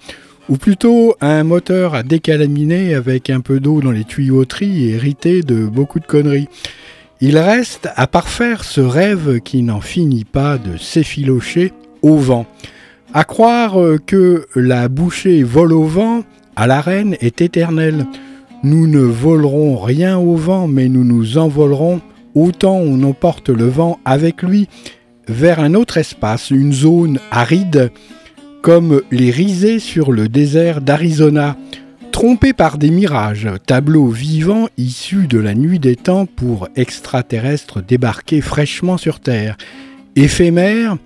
ou 0.49 0.57
plutôt 0.57 1.15
un 1.21 1.43
moteur 1.43 1.95
à 1.95 2.03
décalaminer 2.03 2.93
avec 2.95 3.29
un 3.29 3.41
peu 3.41 3.59
d'eau 3.59 3.81
dans 3.81 3.91
les 3.91 4.03
tuyauteries 4.03 4.85
et 4.85 4.95
hérité 4.95 5.41
de 5.41 5.65
beaucoup 5.65 5.99
de 5.99 6.05
conneries. 6.05 6.47
Il 7.19 7.37
reste 7.37 7.89
à 7.95 8.07
parfaire 8.07 8.63
ce 8.63 8.81
rêve 8.81 9.39
qui 9.41 9.63
n'en 9.63 9.81
finit 9.81 10.25
pas 10.25 10.57
de 10.57 10.77
s'effilocher 10.77 11.73
au 12.01 12.17
vent. 12.17 12.45
À 13.13 13.23
croire 13.23 13.77
que 14.05 14.45
la 14.55 14.87
bouchée 14.87 15.43
vole 15.43 15.73
au 15.73 15.83
vent, 15.83 16.23
à 16.55 16.67
l'arène 16.67 17.15
est 17.19 17.41
éternelle. 17.41 18.05
Nous 18.63 18.87
ne 18.87 18.99
volerons 18.99 19.77
rien 19.77 20.17
au 20.17 20.35
vent, 20.35 20.67
mais 20.67 20.89
nous 20.89 21.03
nous 21.03 21.37
envolerons 21.37 22.01
autant 22.35 22.77
on 22.77 23.01
emporte 23.03 23.49
le 23.49 23.67
vent 23.67 23.99
avec 24.05 24.43
lui 24.43 24.67
vers 25.27 25.59
un 25.59 25.73
autre 25.73 25.97
espace, 25.97 26.51
une 26.51 26.71
zone 26.71 27.19
aride 27.31 27.91
comme 28.67 29.01
les 29.11 29.31
risées 29.31 29.79
sur 29.79 30.11
le 30.11 30.27
désert 30.27 30.81
d'Arizona, 30.81 31.55
trompés 32.11 32.51
par 32.51 32.77
des 32.77 32.91
mirages, 32.91 33.47
tableaux 33.65 34.09
vivants 34.09 34.67
issus 34.75 35.25
de 35.25 35.39
la 35.39 35.55
nuit 35.55 35.79
des 35.79 35.95
temps 35.95 36.25
pour 36.25 36.67
extraterrestres 36.75 37.81
débarqués 37.81 38.41
fraîchement 38.41 38.97
sur 38.97 39.21
Terre, 39.21 39.55
éphémères, 40.17 40.97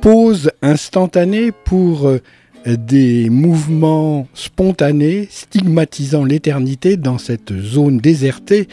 pause 0.00 0.52
instantanée 0.62 1.50
pour 1.50 2.06
euh, 2.06 2.20
des 2.64 3.28
mouvements 3.28 4.28
spontanés 4.32 5.26
stigmatisant 5.32 6.24
l'éternité 6.24 6.96
dans 6.96 7.18
cette 7.18 7.52
zone 7.58 7.98
désertée 7.98 8.68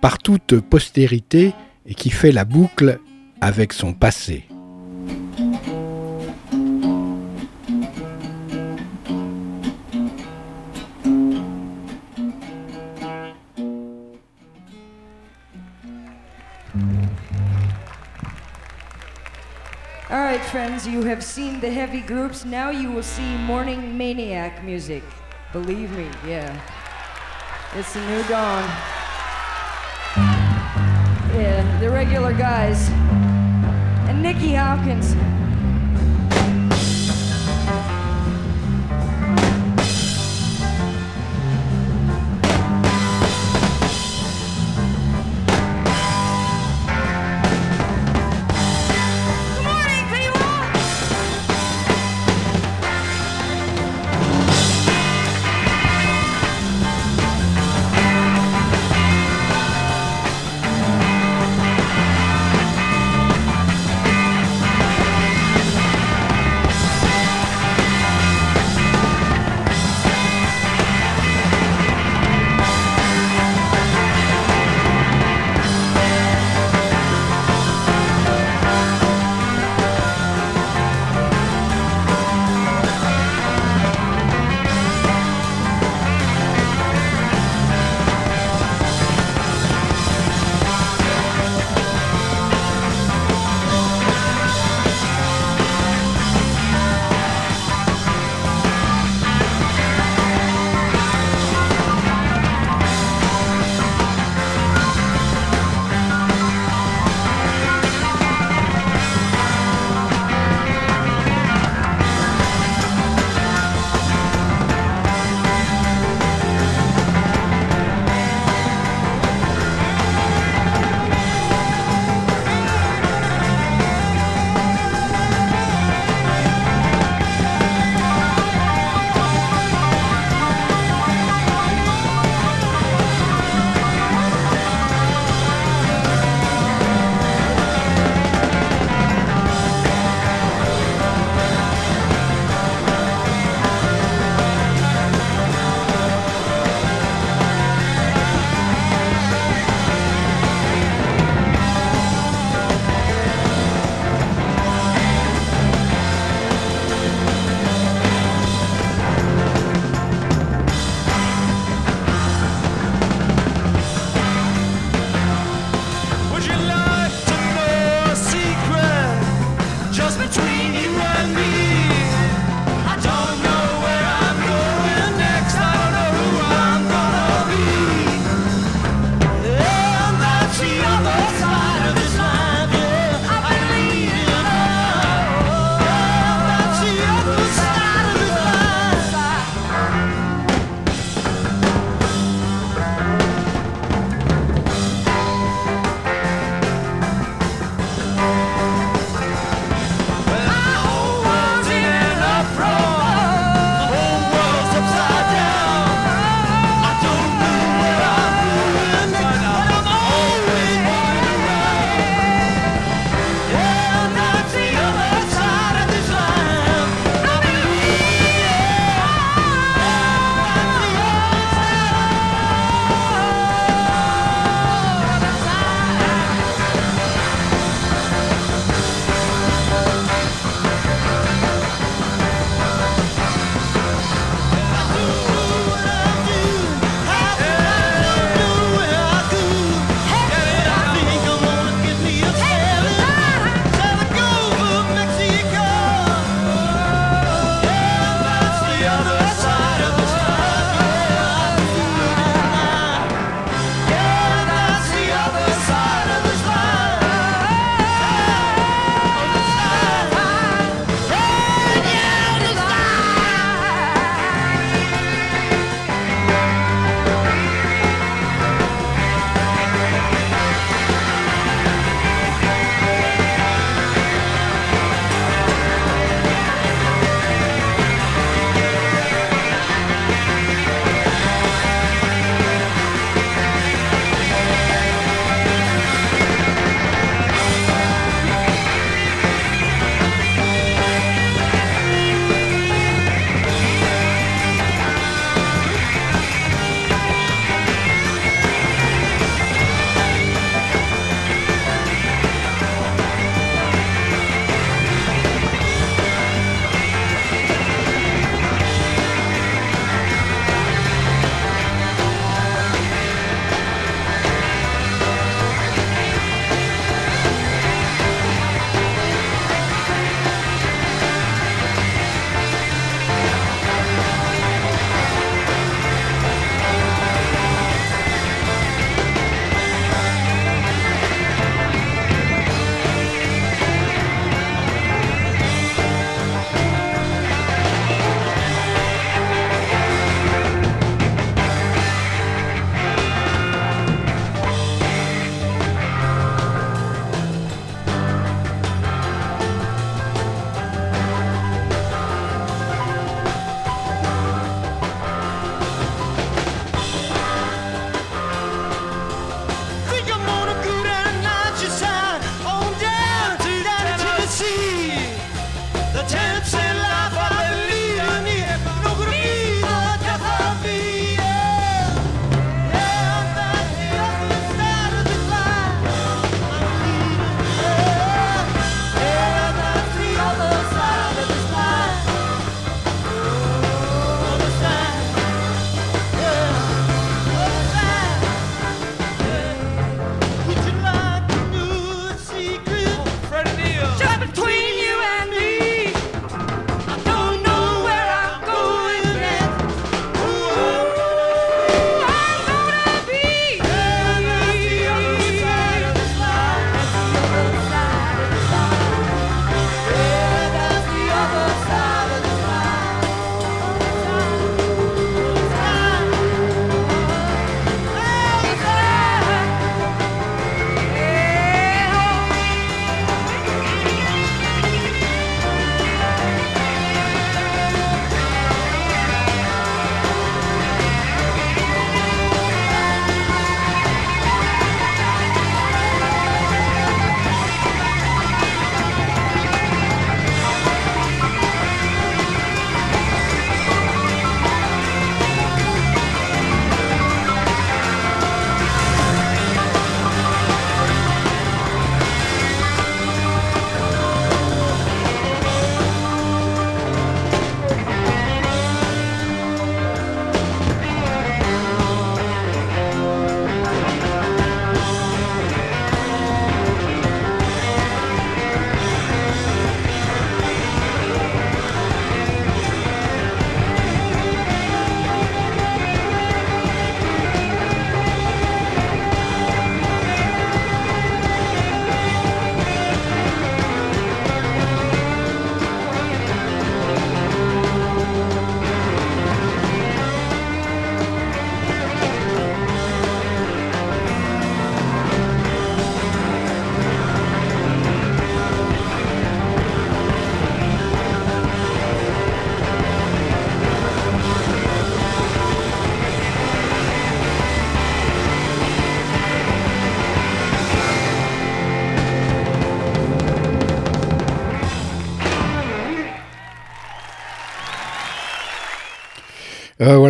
par 0.00 0.16
toute 0.16 0.60
postérité 0.60 1.52
et 1.86 1.92
qui 1.92 2.08
fait 2.08 2.32
la 2.32 2.46
boucle 2.46 3.00
avec 3.42 3.74
son 3.74 3.92
passé. 3.92 4.49
All 20.10 20.18
right, 20.18 20.44
friends, 20.46 20.88
you 20.88 21.04
have 21.04 21.22
seen 21.22 21.60
the 21.60 21.70
heavy 21.70 22.00
groups. 22.00 22.44
Now 22.44 22.70
you 22.70 22.90
will 22.90 23.04
see 23.04 23.36
morning 23.36 23.96
maniac 23.96 24.64
music. 24.64 25.04
Believe 25.52 25.96
me, 25.96 26.08
yeah. 26.26 26.60
It's 27.76 27.94
a 27.94 28.04
new 28.08 28.22
dawn. 28.24 28.64
Yeah, 31.32 31.78
the 31.78 31.88
regular 31.88 32.32
guys. 32.32 32.90
And 34.08 34.20
Nikki 34.20 34.52
Hopkins. 34.52 35.14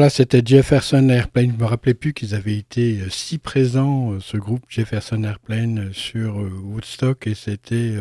Voilà, 0.01 0.09
c'était 0.09 0.41
Jefferson 0.43 1.11
Airplane. 1.11 1.53
Je 1.53 1.63
me 1.63 1.69
rappelais 1.69 1.93
plus 1.93 2.15
qu'ils 2.15 2.35
avaient 2.35 2.57
été 2.57 3.01
euh, 3.03 3.11
si 3.11 3.37
présents, 3.37 4.13
euh, 4.13 4.19
ce 4.19 4.39
groupe 4.39 4.63
Jefferson 4.67 5.23
Airplane, 5.25 5.91
sur 5.93 6.37
Woodstock, 6.37 7.27
et 7.27 7.35
c'était 7.35 7.97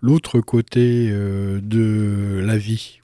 l'autre 0.00 0.38
côté 0.38 1.10
de 1.10 2.40
la 2.40 2.56
vie. 2.56 3.00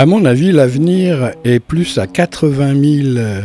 À 0.00 0.06
mon 0.06 0.24
avis, 0.24 0.50
l'avenir 0.50 1.32
est 1.44 1.60
plus 1.60 1.98
à 1.98 2.06
80 2.06 3.02
000 3.02 3.18
euh, 3.18 3.42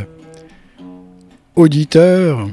auditeurs 1.58 2.48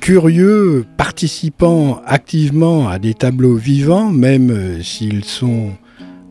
curieux, 0.00 0.84
participant 0.96 2.02
activement 2.06 2.88
à 2.88 2.98
des 2.98 3.14
tableaux 3.14 3.54
vivants, 3.54 4.10
même 4.10 4.50
euh, 4.50 4.82
s'ils 4.82 5.24
sont 5.24 5.74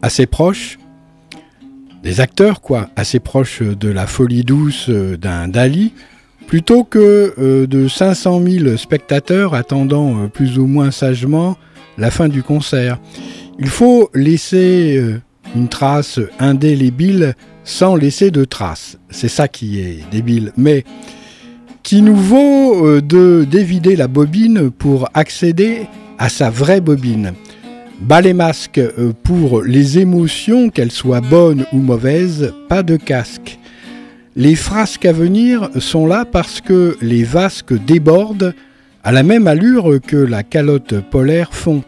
assez 0.01 0.25
proches, 0.25 0.77
des 2.03 2.19
acteurs 2.19 2.59
quoi, 2.59 2.89
assez 2.97 3.21
proches 3.21 3.61
de 3.61 3.87
la 3.87 4.05
folie 4.05 4.43
douce 4.43 4.87
euh, 4.89 5.15
d'un 5.15 5.47
Dali, 5.47 5.93
plutôt 6.47 6.83
que 6.83 7.65
de 7.65 7.87
500 7.87 8.41
000 8.45 8.75
spectateurs 8.75 9.53
attendant 9.53 10.27
plus 10.27 10.59
ou 10.59 10.67
moins 10.67 10.91
sagement 10.91 11.55
la 11.97 12.11
fin 12.11 12.27
du 12.27 12.43
concert. 12.43 12.99
Il 13.57 13.69
faut 13.69 14.09
laisser 14.13 15.21
une 15.55 15.67
trace 15.67 16.19
indélébile 16.39 17.33
sans 17.63 17.95
laisser 17.95 18.31
de 18.31 18.45
traces. 18.45 18.97
C'est 19.09 19.27
ça 19.27 19.47
qui 19.47 19.79
est 19.79 19.99
débile. 20.11 20.51
Mais 20.57 20.83
qui 21.83 22.01
nous 22.01 22.15
vaut 22.15 22.85
euh, 22.85 23.01
de 23.01 23.45
dévider 23.49 23.95
la 23.95 24.07
bobine 24.07 24.71
pour 24.71 25.09
accéder 25.13 25.87
à 26.17 26.29
sa 26.29 26.49
vraie 26.49 26.81
bobine? 26.81 27.33
Bas 28.01 28.21
les 28.21 28.33
masques 28.33 28.77
euh, 28.77 29.11
pour 29.23 29.63
les 29.63 29.97
émotions, 29.97 30.69
qu'elles 30.69 30.91
soient 30.91 31.21
bonnes 31.21 31.65
ou 31.73 31.77
mauvaises, 31.77 32.53
pas 32.69 32.83
de 32.83 32.95
casque. 32.95 33.57
Les 34.35 34.55
frasques 34.55 35.05
à 35.05 35.13
venir 35.13 35.69
sont 35.79 36.05
là 36.05 36.23
parce 36.23 36.61
que 36.61 36.95
les 37.01 37.23
vasques 37.23 37.73
débordent 37.73 38.53
à 39.03 39.11
la 39.11 39.23
même 39.23 39.47
allure 39.47 39.99
que 40.05 40.17
la 40.17 40.43
calotte 40.43 40.99
polaire 41.09 41.53
fond. 41.53 41.83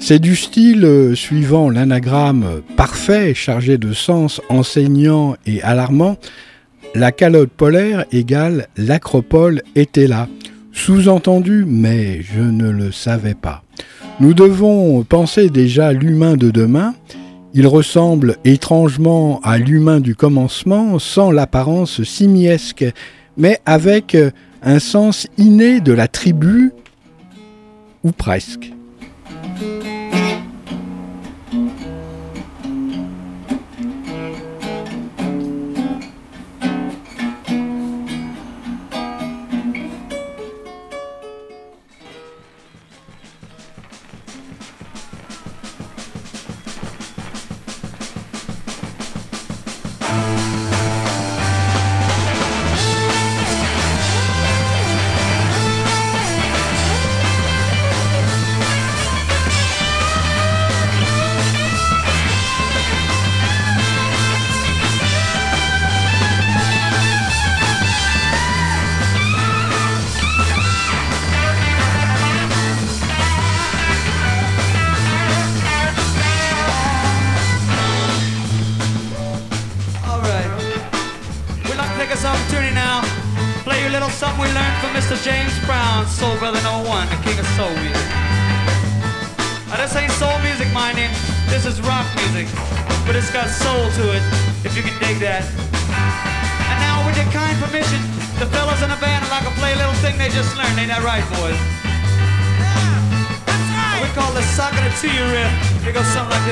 C'est 0.00 0.20
du 0.20 0.36
style 0.36 0.84
euh, 0.84 1.14
suivant 1.14 1.68
l'anagramme 1.70 2.62
parfait, 2.76 3.34
chargé 3.34 3.78
de 3.78 3.92
sens 3.92 4.40
enseignant 4.48 5.36
et 5.44 5.60
alarmant. 5.62 6.16
La 6.94 7.12
calotte 7.12 7.50
polaire 7.50 8.06
égale 8.12 8.68
l'acropole 8.76 9.62
était 9.74 10.06
là. 10.06 10.28
Sous-entendu, 10.72 11.64
mais 11.66 12.22
je 12.22 12.40
ne 12.40 12.70
le 12.70 12.92
savais 12.92 13.34
pas. 13.34 13.64
Nous 14.20 14.34
devons 14.34 15.02
penser 15.02 15.50
déjà 15.50 15.92
l'humain 15.92 16.36
de 16.36 16.50
demain. 16.50 16.94
Il 17.52 17.66
ressemble 17.66 18.36
étrangement 18.44 19.40
à 19.42 19.58
l'humain 19.58 20.00
du 20.00 20.14
commencement, 20.14 20.98
sans 20.98 21.32
l'apparence 21.32 22.02
simiesque, 22.04 22.84
mais 23.36 23.58
avec 23.66 24.16
un 24.62 24.78
sens 24.78 25.26
inné 25.38 25.80
de 25.80 25.92
la 25.92 26.06
tribu, 26.06 26.72
ou 28.04 28.12
presque. 28.12 28.72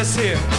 us 0.06 0.14
here. 0.14 0.55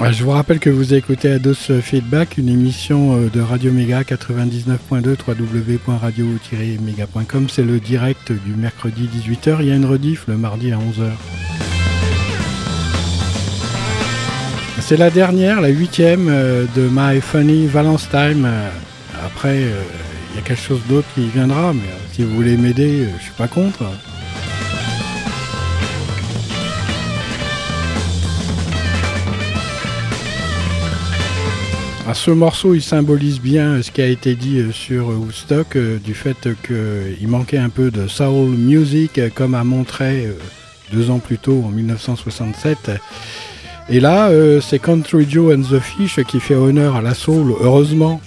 Je 0.00 0.22
vous 0.24 0.30
rappelle 0.30 0.58
que 0.60 0.70
vous 0.70 0.94
écoutez 0.94 1.32
Ados 1.32 1.72
Feedback, 1.82 2.38
une 2.38 2.48
émission 2.48 3.16
euh, 3.16 3.28
de 3.28 3.40
Radio 3.40 3.72
Méga 3.72 4.02
99.2 4.02 5.16
www.radio-méga.com. 5.26 7.48
C'est 7.50 7.64
le 7.64 7.80
direct 7.80 8.30
du 8.32 8.54
mercredi 8.54 9.08
18h. 9.12 9.56
Il 9.60 9.66
y 9.66 9.72
a 9.72 9.74
une 9.74 9.84
rediff 9.84 10.26
le 10.28 10.36
mardi 10.36 10.70
à 10.72 10.76
11h. 10.78 11.10
C'est 14.80 14.96
la 14.96 15.10
dernière, 15.10 15.60
la 15.60 15.68
huitième 15.68 16.28
euh, 16.30 16.64
de 16.74 16.88
My 16.90 17.20
Funny 17.20 17.66
Valence 17.66 18.08
Time. 18.08 18.46
Euh, 18.46 18.70
Après, 19.26 19.58
euh, 19.62 19.82
il 20.32 20.36
y 20.36 20.38
a 20.38 20.42
quelque 20.42 20.62
chose 20.62 20.80
d'autre 20.88 21.08
qui 21.14 21.26
viendra, 21.26 21.74
mais 21.74 21.80
euh, 21.80 21.98
si 22.12 22.22
vous 22.22 22.34
voulez 22.34 22.56
m'aider, 22.56 23.02
euh, 23.02 23.08
je 23.18 23.24
suis 23.24 23.32
pas 23.32 23.48
contre. 23.48 23.82
Ce 32.14 32.30
morceau, 32.30 32.74
il 32.74 32.80
symbolise 32.80 33.38
bien 33.38 33.74
euh, 33.74 33.82
ce 33.82 33.90
qui 33.90 34.00
a 34.00 34.06
été 34.06 34.34
dit 34.34 34.60
euh, 34.60 34.72
sur 34.72 35.10
euh, 35.10 35.14
Woodstock, 35.14 35.76
du 35.76 36.14
fait 36.14 36.48
qu'il 36.66 37.28
manquait 37.28 37.58
un 37.58 37.68
peu 37.68 37.90
de 37.90 38.06
soul 38.06 38.48
music, 38.48 39.20
comme 39.34 39.54
a 39.54 39.62
montré 39.62 40.24
euh, 40.26 40.32
deux 40.90 41.10
ans 41.10 41.18
plus 41.18 41.36
tôt, 41.36 41.62
en 41.66 41.68
1967. 41.68 42.92
Et 43.90 44.00
là, 44.00 44.30
c'est 44.60 44.78
Country 44.78 45.26
Joe 45.28 45.54
and 45.54 45.62
the 45.62 45.80
Fish 45.80 46.20
qui 46.24 46.40
fait 46.40 46.54
honneur 46.54 46.96
à 46.96 47.02
la 47.02 47.14
soul, 47.14 47.54
heureusement. 47.60 48.20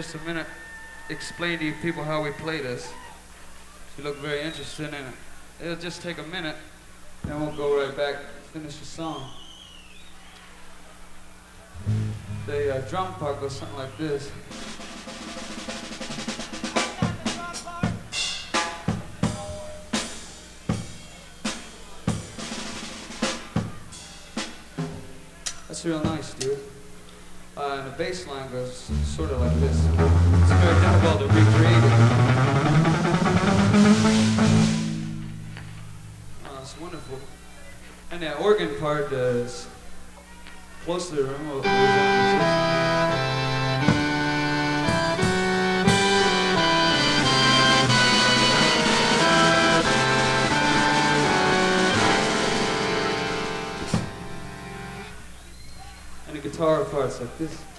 Just 0.00 0.14
a 0.14 0.18
minute, 0.20 0.46
explain 1.10 1.58
to 1.58 1.64
you 1.66 1.74
people 1.82 2.02
how 2.02 2.22
we 2.22 2.30
play 2.30 2.58
this. 2.58 2.90
You 3.98 4.04
look 4.04 4.16
very 4.16 4.40
interested 4.40 4.88
in 4.88 4.94
it. 4.94 5.14
It'll 5.62 5.76
just 5.76 6.00
take 6.00 6.16
a 6.16 6.22
minute, 6.22 6.56
then 7.22 7.38
we'll 7.38 7.54
go 7.54 7.84
right 7.84 7.94
back, 7.94 8.16
finish 8.50 8.76
the 8.76 8.86
song. 8.86 9.28
The 12.46 12.76
uh, 12.76 12.88
drum 12.88 13.12
part 13.16 13.42
goes 13.42 13.56
something 13.56 13.76
like 13.76 13.98
this. 13.98 14.30
That's 25.68 25.84
real 25.84 26.02
nice, 26.02 26.19
and 27.80 27.90
the 27.90 27.96
bass 27.96 28.26
line 28.26 28.50
goes 28.50 28.90
sort 29.04 29.30
of 29.30 29.40
like 29.40 29.54
this. 29.60 29.74
It's 29.74 30.52
very 30.52 30.80
difficult 30.82 31.18
to 31.20 31.26
recreate 31.28 31.84
it. 31.84 31.92
Oh, 36.44 36.58
it's 36.60 36.78
wonderful. 36.78 37.18
And 38.10 38.22
that 38.22 38.38
organ 38.38 38.78
part 38.78 39.10
is 39.12 39.66
closely 40.84 41.22
remote. 41.22 41.64
And 56.26 56.36
the 56.36 56.40
guitar 56.42 56.84
parts 56.84 57.20
like 57.20 57.38
this. 57.38 57.69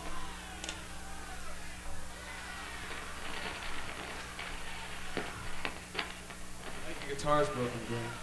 Guitar's 7.22 7.48
broken 7.50 7.80
down. 7.88 8.21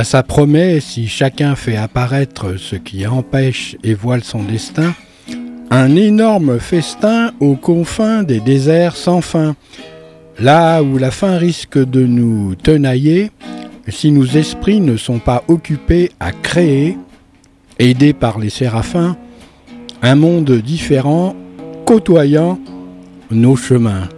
Ben, 0.00 0.04
ça 0.04 0.22
promet, 0.22 0.80
si 0.80 1.08
chacun 1.08 1.54
fait 1.56 1.76
apparaître 1.76 2.56
ce 2.56 2.74
qui 2.74 3.06
empêche 3.06 3.76
et 3.84 3.92
voile 3.92 4.24
son 4.24 4.42
destin, 4.42 4.94
un 5.70 5.94
énorme 5.94 6.58
festin 6.58 7.32
aux 7.38 7.54
confins 7.54 8.22
des 8.22 8.40
déserts 8.40 8.96
sans 8.96 9.20
fin. 9.20 9.56
Là 10.38 10.82
où 10.82 10.96
la 10.96 11.10
faim 11.10 11.36
risque 11.36 11.76
de 11.76 12.06
nous 12.06 12.54
tenailler, 12.54 13.30
si 13.88 14.10
nos 14.10 14.24
esprits 14.24 14.80
ne 14.80 14.96
sont 14.96 15.18
pas 15.18 15.44
occupés 15.48 16.12
à 16.18 16.32
créer, 16.32 16.96
aidés 17.78 18.14
par 18.14 18.38
les 18.38 18.48
séraphins, 18.48 19.18
un 20.00 20.14
monde 20.14 20.50
différent 20.50 21.36
côtoyant 21.84 22.58
nos 23.30 23.54
chemins. 23.54 24.08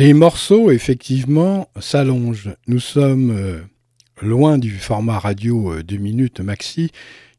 Les 0.00 0.14
morceaux, 0.14 0.70
effectivement, 0.70 1.68
s'allongent. 1.78 2.54
Nous 2.66 2.80
sommes 2.80 3.32
euh, 3.32 3.60
loin 4.22 4.56
du 4.56 4.70
format 4.78 5.18
radio 5.18 5.82
2 5.82 5.94
euh, 5.94 5.98
minutes 5.98 6.40
maxi 6.40 6.90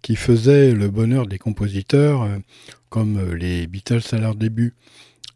qui 0.03 0.15
faisait 0.15 0.71
le 0.71 0.87
bonheur 0.87 1.25
des 1.25 1.39
compositeurs, 1.39 2.21
euh, 2.21 2.37
comme 2.89 3.33
les 3.33 3.65
Beatles 3.65 4.03
à 4.11 4.19
leur 4.19 4.35
début. 4.35 4.75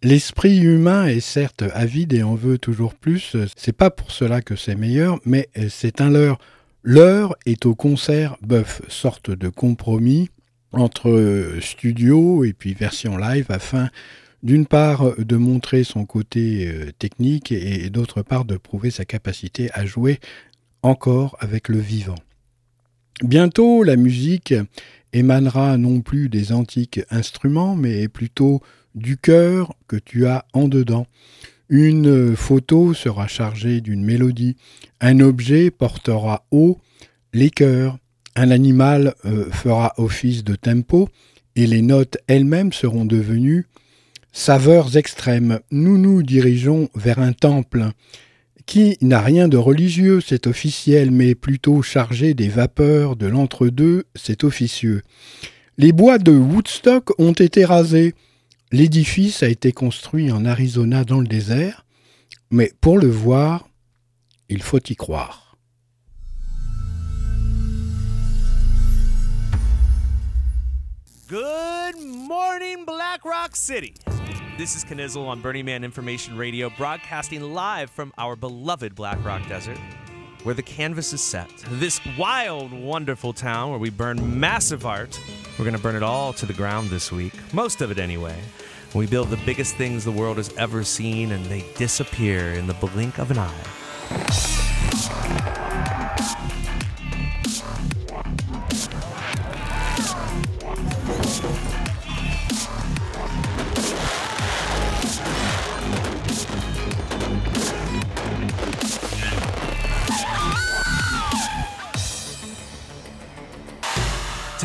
L'esprit 0.03 0.59
humain 0.59 1.07
est 1.07 1.19
certes 1.19 1.63
avide 1.73 2.13
et 2.13 2.21
en 2.21 2.35
veut 2.35 2.59
toujours 2.59 2.93
plus. 2.93 3.35
C'est 3.55 3.75
pas 3.75 3.89
pour 3.89 4.11
cela 4.11 4.43
que 4.43 4.55
c'est 4.55 4.75
meilleur, 4.75 5.17
mais 5.25 5.49
c'est 5.67 6.01
un 6.01 6.11
leurre. 6.11 6.37
L'heure 6.83 7.35
est 7.47 7.65
au 7.65 7.73
concert 7.73 8.37
bœuf, 8.43 8.83
sorte 8.87 9.31
de 9.31 9.49
compromis 9.49 10.29
entre 10.73 11.57
studio 11.59 12.43
et 12.43 12.53
puis 12.53 12.75
version 12.75 13.17
live 13.17 13.47
afin 13.49 13.89
d'une 14.45 14.67
part 14.67 15.07
euh, 15.07 15.15
de 15.17 15.35
montrer 15.35 15.83
son 15.83 16.05
côté 16.05 16.67
euh, 16.67 16.91
technique 16.97 17.51
et, 17.51 17.89
d'autre 17.89 18.21
part 18.21 18.45
de 18.45 18.55
prouver 18.55 18.91
sa 18.91 19.03
capacité 19.03 19.69
à 19.73 19.85
jouer 19.85 20.19
encore 20.83 21.35
avec 21.39 21.67
le 21.67 21.79
vivant. 21.79 22.15
Bientôt, 23.23 23.83
la 23.83 23.95
musique 23.95 24.53
émanera 25.13 25.77
non 25.77 26.01
plus 26.01 26.29
des 26.29 26.51
antiques 26.51 27.01
instruments, 27.09 27.75
mais 27.75 28.07
plutôt 28.07 28.61
du 28.93 29.17
cœur 29.17 29.73
que 29.87 29.95
tu 29.95 30.27
as 30.27 30.45
en 30.53 30.67
dedans. 30.67 31.07
Une 31.67 32.35
photo 32.35 32.93
sera 32.93 33.27
chargée 33.27 33.81
d'une 33.81 34.03
mélodie, 34.03 34.57
un 35.01 35.21
objet 35.21 35.71
portera 35.71 36.45
haut 36.51 36.77
les 37.33 37.49
cœurs, 37.49 37.97
un 38.35 38.51
animal 38.51 39.15
euh, 39.25 39.49
fera 39.49 39.93
office 39.97 40.43
de 40.43 40.55
tempo, 40.55 41.09
et 41.55 41.65
les 41.65 41.81
notes 41.81 42.17
elles-mêmes 42.27 42.73
seront 42.73 43.05
devenues 43.05 43.65
saveurs 44.35 44.97
extrêmes. 44.97 45.59
Nous 45.71 45.97
nous 45.97 46.21
dirigeons 46.21 46.89
vers 46.93 47.19
un 47.19 47.31
temple 47.31 47.91
qui 48.65 48.97
n'a 49.01 49.21
rien 49.21 49.47
de 49.47 49.57
religieux, 49.57 50.19
c'est 50.19 50.45
officiel, 50.45 51.09
mais 51.09 51.35
plutôt 51.35 51.81
chargé 51.81 52.33
des 52.33 52.49
vapeurs 52.49 53.15
de 53.15 53.27
l'entre-deux, 53.27 54.03
c'est 54.13 54.43
officieux. 54.43 55.03
Les 55.77 55.93
bois 55.93 56.17
de 56.17 56.31
Woodstock 56.31 57.17
ont 57.19 57.31
été 57.31 57.63
rasés. 57.63 58.13
L'édifice 58.71 59.41
a 59.41 59.47
été 59.47 59.71
construit 59.71 60.31
en 60.31 60.43
Arizona 60.45 61.05
dans 61.05 61.21
le 61.21 61.27
désert, 61.27 61.85
mais 62.51 62.73
pour 62.81 62.97
le 62.97 63.07
voir, 63.07 63.69
il 64.49 64.61
faut 64.61 64.81
y 64.89 64.95
croire. 64.95 65.44
Good 71.35 71.99
morning, 71.99 72.85
Black 72.85 73.25
Rock 73.25 73.57
City. 73.57 73.93
This 74.57 74.77
is 74.77 74.85
Kanizzle 74.85 75.27
on 75.27 75.41
Burning 75.41 75.65
Man 75.65 75.83
Information 75.83 76.37
Radio, 76.37 76.69
broadcasting 76.69 77.53
live 77.53 77.89
from 77.89 78.13
our 78.17 78.37
beloved 78.37 78.95
Black 78.95 79.21
Rock 79.21 79.45
Desert, 79.49 79.77
where 80.43 80.55
the 80.55 80.61
canvas 80.61 81.11
is 81.11 81.19
set. 81.19 81.49
This 81.71 81.99
wild, 82.17 82.71
wonderful 82.71 83.33
town 83.33 83.71
where 83.71 83.79
we 83.79 83.89
burn 83.89 84.39
massive 84.39 84.85
art. 84.85 85.19
We're 85.59 85.65
going 85.65 85.75
to 85.75 85.83
burn 85.83 85.97
it 85.97 86.03
all 86.03 86.31
to 86.31 86.45
the 86.45 86.53
ground 86.53 86.89
this 86.89 87.11
week, 87.11 87.33
most 87.51 87.81
of 87.81 87.91
it 87.91 87.99
anyway. 87.99 88.39
We 88.93 89.05
build 89.05 89.29
the 89.29 89.41
biggest 89.45 89.75
things 89.75 90.05
the 90.05 90.13
world 90.13 90.37
has 90.37 90.55
ever 90.55 90.85
seen, 90.85 91.33
and 91.33 91.45
they 91.47 91.65
disappear 91.75 92.53
in 92.53 92.65
the 92.65 92.75
blink 92.75 93.19
of 93.19 93.31
an 93.31 93.39
eye. 93.39 94.55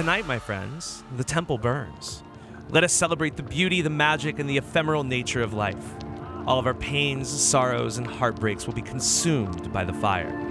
Tonight, 0.01 0.27
my 0.27 0.39
friends, 0.39 1.05
the 1.19 1.25
temple 1.25 1.59
burns. 1.59 2.23
Let 2.71 2.85
us 2.85 2.93
celebrate 2.95 3.37
the 3.37 3.43
beauty, 3.43 3.83
the 3.83 3.91
magic, 3.91 4.39
and 4.39 4.49
the 4.49 4.57
ephemeral 4.57 5.05
nature 5.05 5.43
of 5.43 5.53
life. 5.53 5.95
All 6.47 6.59
of 6.59 6.67
our 6.67 6.73
pains, 6.73 7.29
sorrows, 7.29 7.99
and 7.99 8.07
heartbreaks 8.07 8.67
will 8.67 8.73
be 8.73 8.81
consumed 8.81 9.71
by 9.75 9.85
the 9.85 9.93
fire. 9.93 10.50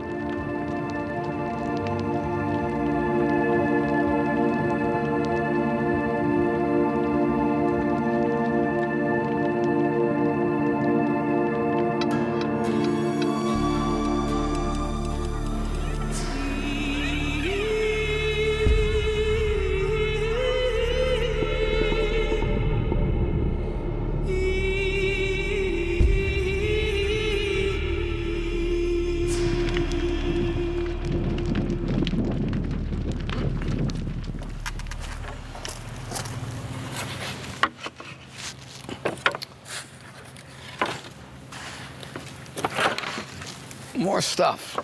Stuff. 44.39 44.79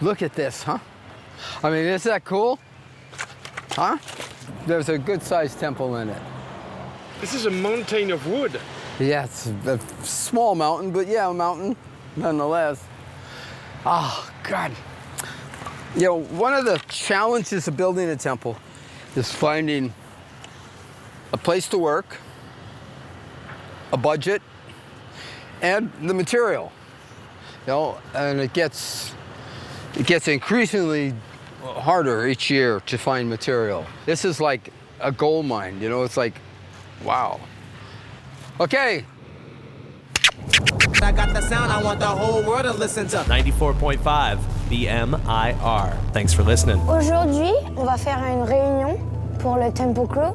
Look 0.00 0.20
at 0.20 0.34
this, 0.34 0.64
huh? 0.64 0.78
I 1.62 1.70
mean, 1.70 1.84
isn't 1.84 2.10
that 2.10 2.24
cool? 2.24 2.58
Huh? 3.70 3.98
There's 4.66 4.88
a 4.88 4.98
good 4.98 5.22
sized 5.22 5.60
temple 5.60 5.94
in 5.98 6.08
it. 6.08 6.20
This 7.20 7.34
is 7.34 7.46
a 7.46 7.50
mountain 7.52 8.10
of 8.10 8.26
wood. 8.26 8.60
Yeah, 8.98 9.26
it's 9.26 9.46
a 9.46 9.78
small 10.02 10.56
mountain, 10.56 10.90
but 10.90 11.06
yeah, 11.06 11.30
a 11.30 11.32
mountain 11.32 11.76
nonetheless. 12.16 12.82
Oh, 13.86 14.28
God. 14.42 14.72
You 15.94 16.06
know, 16.06 16.20
one 16.20 16.54
of 16.54 16.64
the 16.64 16.78
challenges 16.88 17.68
of 17.68 17.76
building 17.76 18.08
a 18.08 18.16
temple 18.16 18.56
is 19.14 19.30
finding 19.30 19.94
a 21.32 21.36
place 21.36 21.68
to 21.68 21.78
work, 21.78 22.16
a 23.92 23.96
budget, 23.96 24.42
and 25.60 25.92
the 26.02 26.12
material 26.12 26.72
you 27.66 27.72
know, 27.72 27.98
and 28.14 28.40
it 28.40 28.52
gets 28.52 29.14
it 29.98 30.06
gets 30.06 30.28
increasingly 30.28 31.14
harder 31.62 32.26
each 32.26 32.50
year 32.50 32.80
to 32.86 32.98
find 32.98 33.28
material. 33.28 33.86
This 34.06 34.24
is 34.24 34.40
like 34.40 34.72
a 35.00 35.12
gold 35.12 35.46
mine, 35.46 35.80
you 35.80 35.88
know, 35.88 36.02
it's 36.02 36.16
like 36.16 36.34
wow. 37.04 37.40
Okay. 38.60 39.04
I 41.02 41.12
got 41.12 41.32
the 41.32 41.40
sound 41.40 41.72
I 41.72 41.82
want 41.82 42.00
the 42.00 42.06
whole 42.06 42.42
world 42.42 42.64
to 42.64 42.72
listen 42.72 43.06
to. 43.08 43.18
94.5 43.18 44.38
BMIR. 44.68 46.12
Thanks 46.12 46.32
for 46.32 46.42
listening. 46.42 46.78
Aujourd'hui, 46.88 47.52
on 47.76 47.84
va 47.84 47.96
faire 47.96 48.18
une 48.18 48.42
réunion 48.42 48.98
pour 49.38 49.58
le 49.58 49.72
Tempo 49.72 50.06
Crew. 50.06 50.34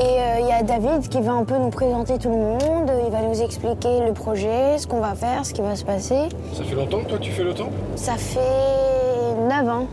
Et 0.00 0.02
euh, 0.02 0.40
il 0.40 0.46
y 0.46 0.52
a 0.52 0.62
David 0.62 1.10
qui 1.10 1.20
va 1.20 1.32
un 1.32 1.44
peu 1.44 1.58
nous 1.58 1.68
présenter 1.68 2.16
tout 2.16 2.30
le 2.30 2.36
monde, 2.36 2.90
il 3.04 3.12
va 3.12 3.20
nous 3.20 3.42
expliquer 3.42 4.00
le 4.00 4.14
projet, 4.14 4.78
ce 4.78 4.86
qu'on 4.86 5.00
va 5.00 5.14
faire, 5.14 5.44
ce 5.44 5.52
qui 5.52 5.60
va 5.60 5.76
se 5.76 5.84
passer. 5.84 6.30
Ça 6.54 6.64
fait 6.64 6.74
longtemps 6.74 7.00
que 7.00 7.10
toi 7.10 7.18
tu 7.18 7.30
fais 7.30 7.44
le 7.44 7.52
temple? 7.52 7.74
Ça 7.96 8.14
fait 8.16 8.40
9 9.46 9.68
ans. 9.68 9.86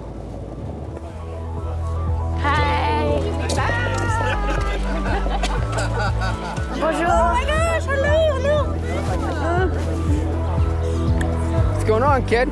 Hi 2.41 3.19
Bonjour 6.79 7.09
Oh 7.09 7.33
my 7.33 7.43
gosh, 7.43 7.85
hello, 7.89 8.15
hello 8.37 8.63
What's 11.73 11.83
going 11.83 12.03
on, 12.03 12.25
kid? 12.25 12.47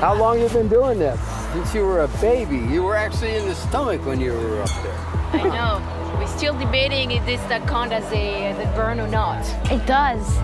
How 0.00 0.16
long 0.16 0.40
you 0.40 0.48
been 0.48 0.68
doing 0.68 0.98
this? 0.98 1.20
Since 1.52 1.72
you 1.72 1.86
were 1.86 2.02
a 2.02 2.08
baby. 2.20 2.56
You 2.56 2.82
were 2.82 2.96
actually 2.96 3.36
in 3.36 3.46
the 3.46 3.54
stomach 3.54 4.04
when 4.04 4.20
you 4.20 4.32
were 4.32 4.62
up 4.62 4.70
there. 4.82 5.40
I 5.40 5.42
know. 5.44 5.97
We're 6.18 6.26
still 6.26 6.58
debating 6.58 7.12
if 7.12 7.24
this 7.26 7.40
that 7.42 7.68
count 7.68 7.92
as 7.92 8.12
a, 8.12 8.46
as 8.46 8.58
a 8.58 8.66
burn 8.74 8.98
or 8.98 9.06
not. 9.06 9.46
It 9.70 9.86
does. 9.86 10.36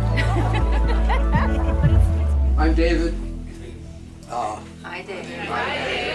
I'm 2.57 2.75
David. 2.75 3.13
Uh, 4.31 4.61
Hi, 4.85 5.03
David. 5.03 5.49
Hi, 5.49 5.85
David. 5.85 6.15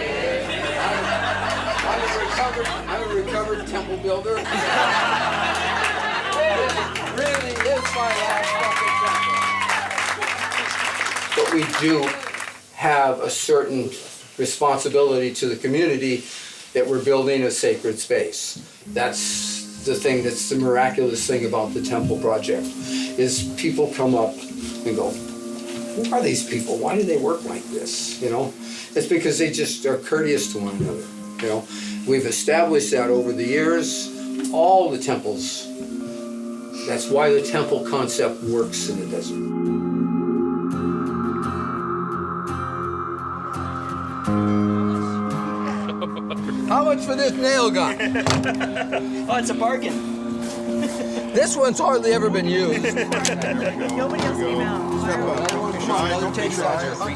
recovered, 2.40 2.66
I'm 2.88 3.02
a 3.02 3.06
recovered 3.14 3.66
temple 3.66 3.98
builder. 3.98 4.30
it 4.38 4.46
really 7.18 7.50
is 7.68 7.82
my 7.94 8.08
last 8.16 8.50
fucking 8.56 8.94
temple. 9.04 9.36
But 11.36 11.52
we 11.52 11.64
do 11.80 12.08
have 12.76 13.20
a 13.20 13.28
certain 13.28 13.90
responsibility 14.38 15.34
to 15.34 15.50
the 15.50 15.56
community 15.56 16.24
that 16.72 16.86
we're 16.86 17.04
building 17.04 17.42
a 17.42 17.50
sacred 17.50 17.98
space. 17.98 18.56
That's 18.88 19.84
the 19.84 19.94
thing 19.94 20.22
that's 20.22 20.48
the 20.48 20.56
miraculous 20.56 21.26
thing 21.26 21.46
about 21.46 21.74
the 21.74 21.82
temple 21.82 22.18
project 22.18 22.66
is 22.66 23.54
people 23.56 23.92
come 23.94 24.14
up 24.14 24.34
and 24.86 24.96
go, 24.96 25.10
who 25.10 26.14
are 26.14 26.22
these 26.22 26.48
people? 26.48 26.78
Why 26.78 26.96
do 26.96 27.02
they 27.02 27.16
work 27.16 27.44
like 27.44 27.64
this? 27.64 28.20
You 28.20 28.30
know, 28.30 28.54
it's 28.94 29.06
because 29.06 29.38
they 29.38 29.50
just 29.50 29.84
are 29.86 29.98
courteous 29.98 30.52
to 30.52 30.58
one 30.58 30.76
another. 30.76 31.04
You 31.42 31.48
know, 31.48 31.66
we've 32.06 32.26
established 32.26 32.90
that 32.92 33.10
over 33.10 33.32
the 33.32 33.44
years. 33.44 34.16
All 34.52 34.90
the 34.90 34.98
temples. 34.98 35.66
That's 36.86 37.08
why 37.08 37.30
the 37.30 37.42
temple 37.42 37.86
concept 37.86 38.42
works 38.42 38.88
in 38.88 39.00
the 39.00 39.06
desert. 39.16 39.60
How 46.70 46.84
much 46.84 47.00
for 47.00 47.16
this 47.16 47.32
nail 47.32 47.68
gun? 47.68 47.96
oh, 48.00 49.38
it's 49.38 49.50
a 49.50 49.54
bargain. 49.54 50.40
This 51.34 51.56
one's 51.56 51.80
hardly 51.80 52.12
ever 52.12 52.30
been 52.30 52.46
used. 52.46 52.84
Nobody 52.94 54.22
else 54.22 54.38
came 54.38 54.60
out. 54.60 54.80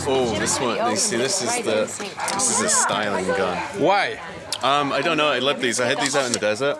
Oh, 0.09 0.37
this 0.41 0.59
one. 0.59 0.91
You 0.91 0.97
see, 0.97 1.17
this 1.17 1.41
is 1.41 1.65
the 1.65 1.87
this 2.33 2.51
is 2.51 2.63
a 2.63 2.69
styling 2.69 3.27
gun. 3.29 3.57
Why? 3.81 4.19
Um, 4.65 4.91
I 4.91 5.01
don't 5.01 5.17
know. 5.17 5.29
I 5.29 5.39
love 5.39 5.61
these. 5.61 5.79
I 5.79 5.87
had 5.87 6.01
these 6.01 6.17
out 6.17 6.27
in 6.27 6.33
the 6.33 6.41
desert. 6.41 6.77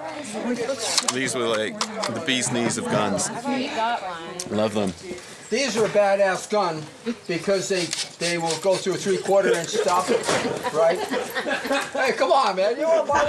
These 1.13 1.37
were 1.37 1.47
like 1.47 1.79
the 2.13 2.25
bee's 2.27 2.51
knees 2.51 2.77
of 2.77 2.87
guns. 2.87 3.31
Love 4.51 4.75
them. 4.75 4.93
These 5.55 5.77
are 5.77 5.85
a 5.85 5.89
badass 5.91 6.51
gun 6.51 6.83
because 7.29 7.69
they 7.69 7.85
they 8.19 8.39
will 8.39 8.59
go 8.59 8.75
through 8.75 8.95
a 8.95 8.97
three 8.97 9.19
quarter 9.19 9.55
inch 9.55 9.69
stop, 9.69 10.09
right? 10.75 10.99
Hey, 11.93 12.11
come 12.11 12.33
on, 12.33 12.57
man! 12.57 12.77
You 12.77 12.89
want 12.89 13.07
to 13.07 13.13
buy 13.13 13.23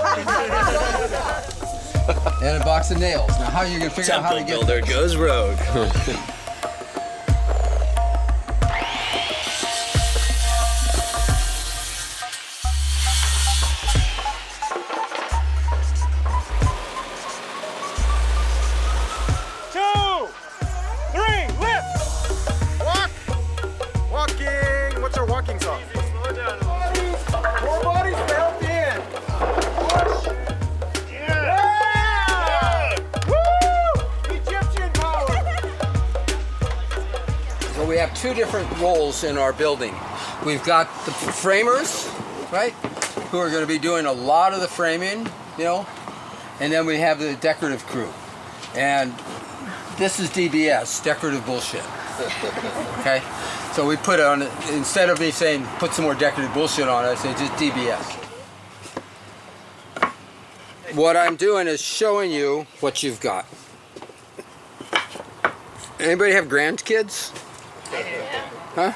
one? 2.26 2.44
and 2.44 2.64
a 2.64 2.66
box 2.66 2.90
of 2.90 3.00
nails. 3.00 3.30
Now, 3.30 3.52
how 3.52 3.60
are 3.60 3.68
you 3.68 3.78
gonna 3.78 3.92
figure 3.92 4.16
out 4.16 4.24
how 4.24 4.32
to 4.32 4.38
Temple 4.40 4.58
get? 4.58 4.68
builder 4.68 4.88
goes 4.92 5.16
rogue. 5.16 5.60
roles 39.16 39.24
in 39.24 39.38
our 39.38 39.54
building. 39.54 39.94
We've 40.46 40.64
got 40.64 40.88
the 41.06 41.12
framers, 41.12 42.10
right, 42.52 42.74
who 43.32 43.38
are 43.38 43.50
going 43.50 43.62
to 43.62 43.68
be 43.68 43.80
doing 43.80 44.06
a 44.06 44.12
lot 44.12 44.54
of 44.54 44.62
the 44.62 44.68
framing, 44.68 45.28
you 45.58 45.64
know, 45.64 45.88
and 46.60 46.72
then 46.72 46.86
we 46.86 46.98
have 46.98 47.20
the 47.20 47.36
decorative 47.36 47.86
crew. 47.86 48.10
And 48.76 49.14
this 49.98 50.20
is 50.20 50.30
DBS, 50.30 51.04
decorative 51.04 51.46
bullshit. 51.46 51.84
Okay? 53.00 53.22
So 53.74 53.86
we 53.86 53.98
put 53.98 54.20
on, 54.20 54.42
instead 54.72 55.10
of 55.10 55.20
me 55.20 55.32
saying 55.32 55.66
put 55.80 55.94
some 55.94 56.06
more 56.06 56.16
decorative 56.16 56.54
bullshit 56.54 56.88
on 56.88 57.06
it, 57.06 57.10
I 57.10 57.16
say 57.16 57.32
just 57.34 57.54
DBS. 57.54 58.22
What 60.96 61.18
I'm 61.18 61.36
doing 61.36 61.68
is 61.68 61.82
showing 61.82 62.32
you 62.32 62.68
what 62.80 63.04
you've 63.04 63.20
got. 63.20 63.46
Anybody 66.00 66.34
have 66.34 66.46
grandkids? 66.46 67.34
Huh? 68.76 68.92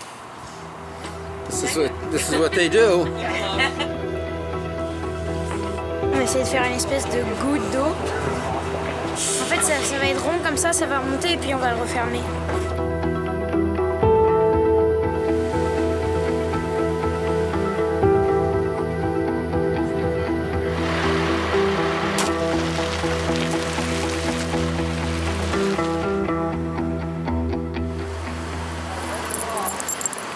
This 1.49 1.63
is 1.63 1.77
de 6.39 6.43
faire 6.43 6.65
une 6.65 6.75
espèce 6.75 7.05
de 7.05 7.21
goutte 7.41 7.71
d'eau. 7.71 7.95
En 9.13 9.45
fait, 9.45 9.61
ça, 9.61 9.81
ça 9.81 9.97
va 9.97 10.07
être 10.07 10.21
rond 10.21 10.37
comme 10.43 10.57
ça, 10.57 10.73
ça 10.73 10.85
va 10.85 10.99
remonter 10.99 11.31
et 11.31 11.37
puis 11.37 11.53
on 11.53 11.59
va 11.59 11.71
le 11.71 11.77
refermer. 11.81 12.19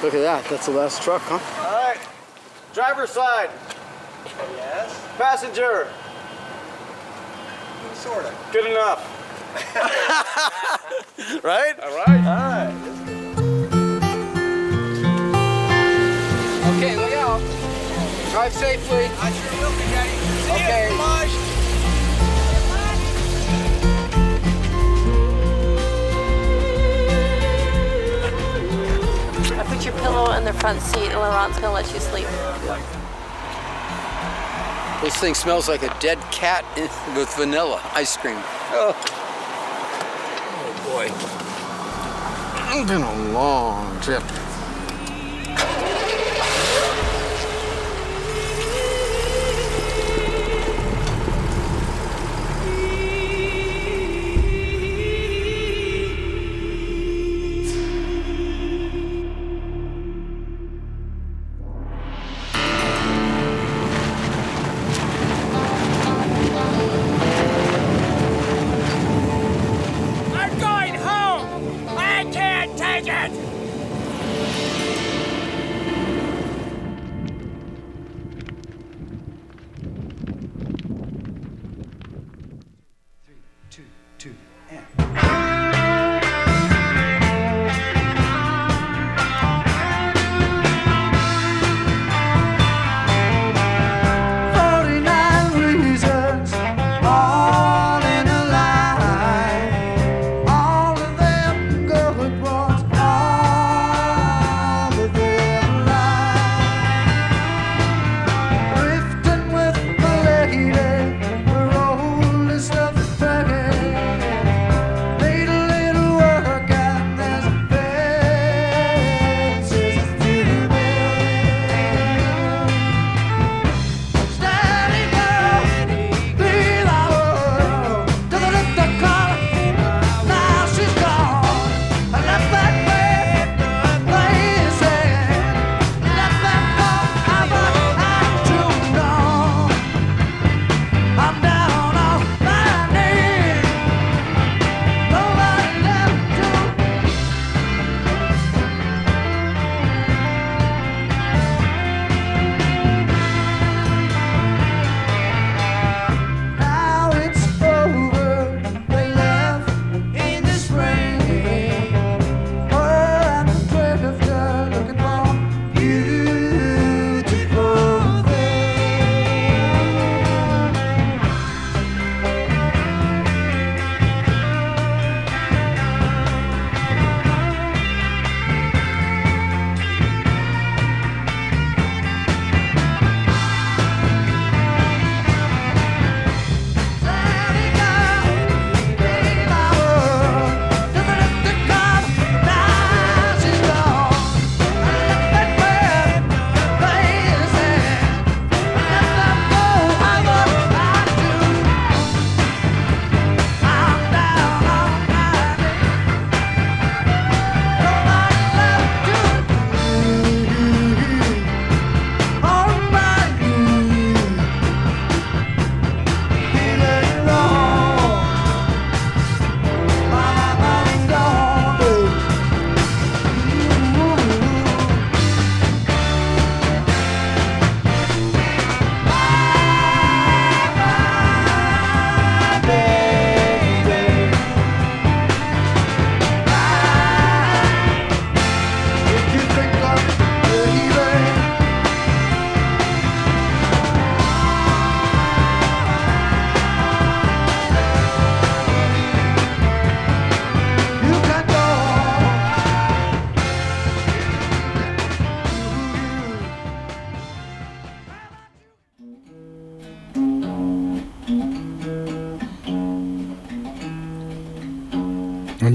Look 0.03 0.15
at 0.15 0.19
that. 0.19 0.43
That's 0.49 0.65
the 0.65 0.73
last 0.73 1.01
truck, 1.01 1.21
huh? 1.21 1.39
All 1.65 1.81
right. 1.81 1.97
Driver's 2.73 3.09
side. 3.09 3.49
Yes. 4.57 5.01
Passenger. 5.17 5.87
Sort 7.93 8.25
of. 8.25 8.35
Good 8.51 8.65
enough. 8.69 8.99
right? 11.43 11.79
All 11.79 11.95
right. 11.95 12.19
All 12.19 12.35
right. 12.35 12.73
Okay, 16.75 16.97
look 16.97 17.13
out. 17.13 17.39
Drive 18.31 18.51
safely. 18.51 19.05
I 19.05 19.31
sure 19.31 19.61
will 19.61 19.71
be, 19.71 19.85
Daddy. 19.93 20.09
See 20.43 20.51
Okay. 20.51 21.12
Pillow 30.03 30.33
in 30.33 30.43
the 30.43 30.51
front 30.51 30.81
seat 30.81 31.07
and 31.07 31.17
Laurent's 31.17 31.57
gonna 31.57 31.73
let 31.73 31.85
you 31.93 31.99
sleep. 32.01 32.27
This 35.01 35.15
thing 35.15 35.33
smells 35.33 35.69
like 35.69 35.81
a 35.81 35.95
dead 36.01 36.19
cat 36.29 36.65
with 37.15 37.33
vanilla 37.35 37.81
ice 37.93 38.17
cream. 38.17 38.35
Oh, 38.75 38.93
oh 40.59 40.73
boy. 40.91 41.05
It's 42.77 42.89
been 42.91 43.01
a 43.01 43.31
long 43.31 43.97
trip. 44.01 44.23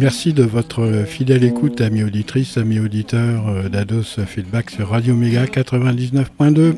Merci 0.08 0.32
de 0.32 0.42
votre 0.42 1.04
fidèle 1.06 1.44
écoute, 1.44 1.82
amis 1.82 2.02
auditrices, 2.02 2.56
amis 2.56 2.78
auditeurs 2.78 3.46
euh, 3.46 3.68
d'Ados 3.68 4.18
Feedback 4.26 4.70
sur 4.70 4.88
Radio 4.88 5.14
Méga 5.14 5.44
99.2. 5.44 6.76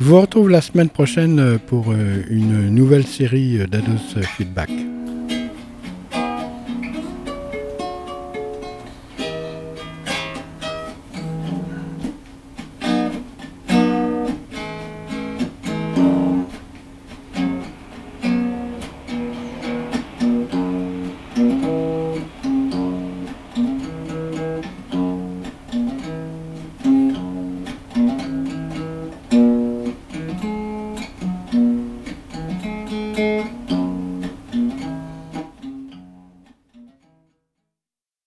Je 0.00 0.04
vous 0.04 0.20
retrouve 0.20 0.50
la 0.50 0.60
semaine 0.60 0.88
prochaine 0.88 1.38
euh, 1.38 1.58
pour 1.64 1.92
euh, 1.92 2.24
une 2.28 2.68
nouvelle 2.70 3.06
série 3.06 3.58
d'Ados 3.70 4.20
Feedback. 4.36 4.70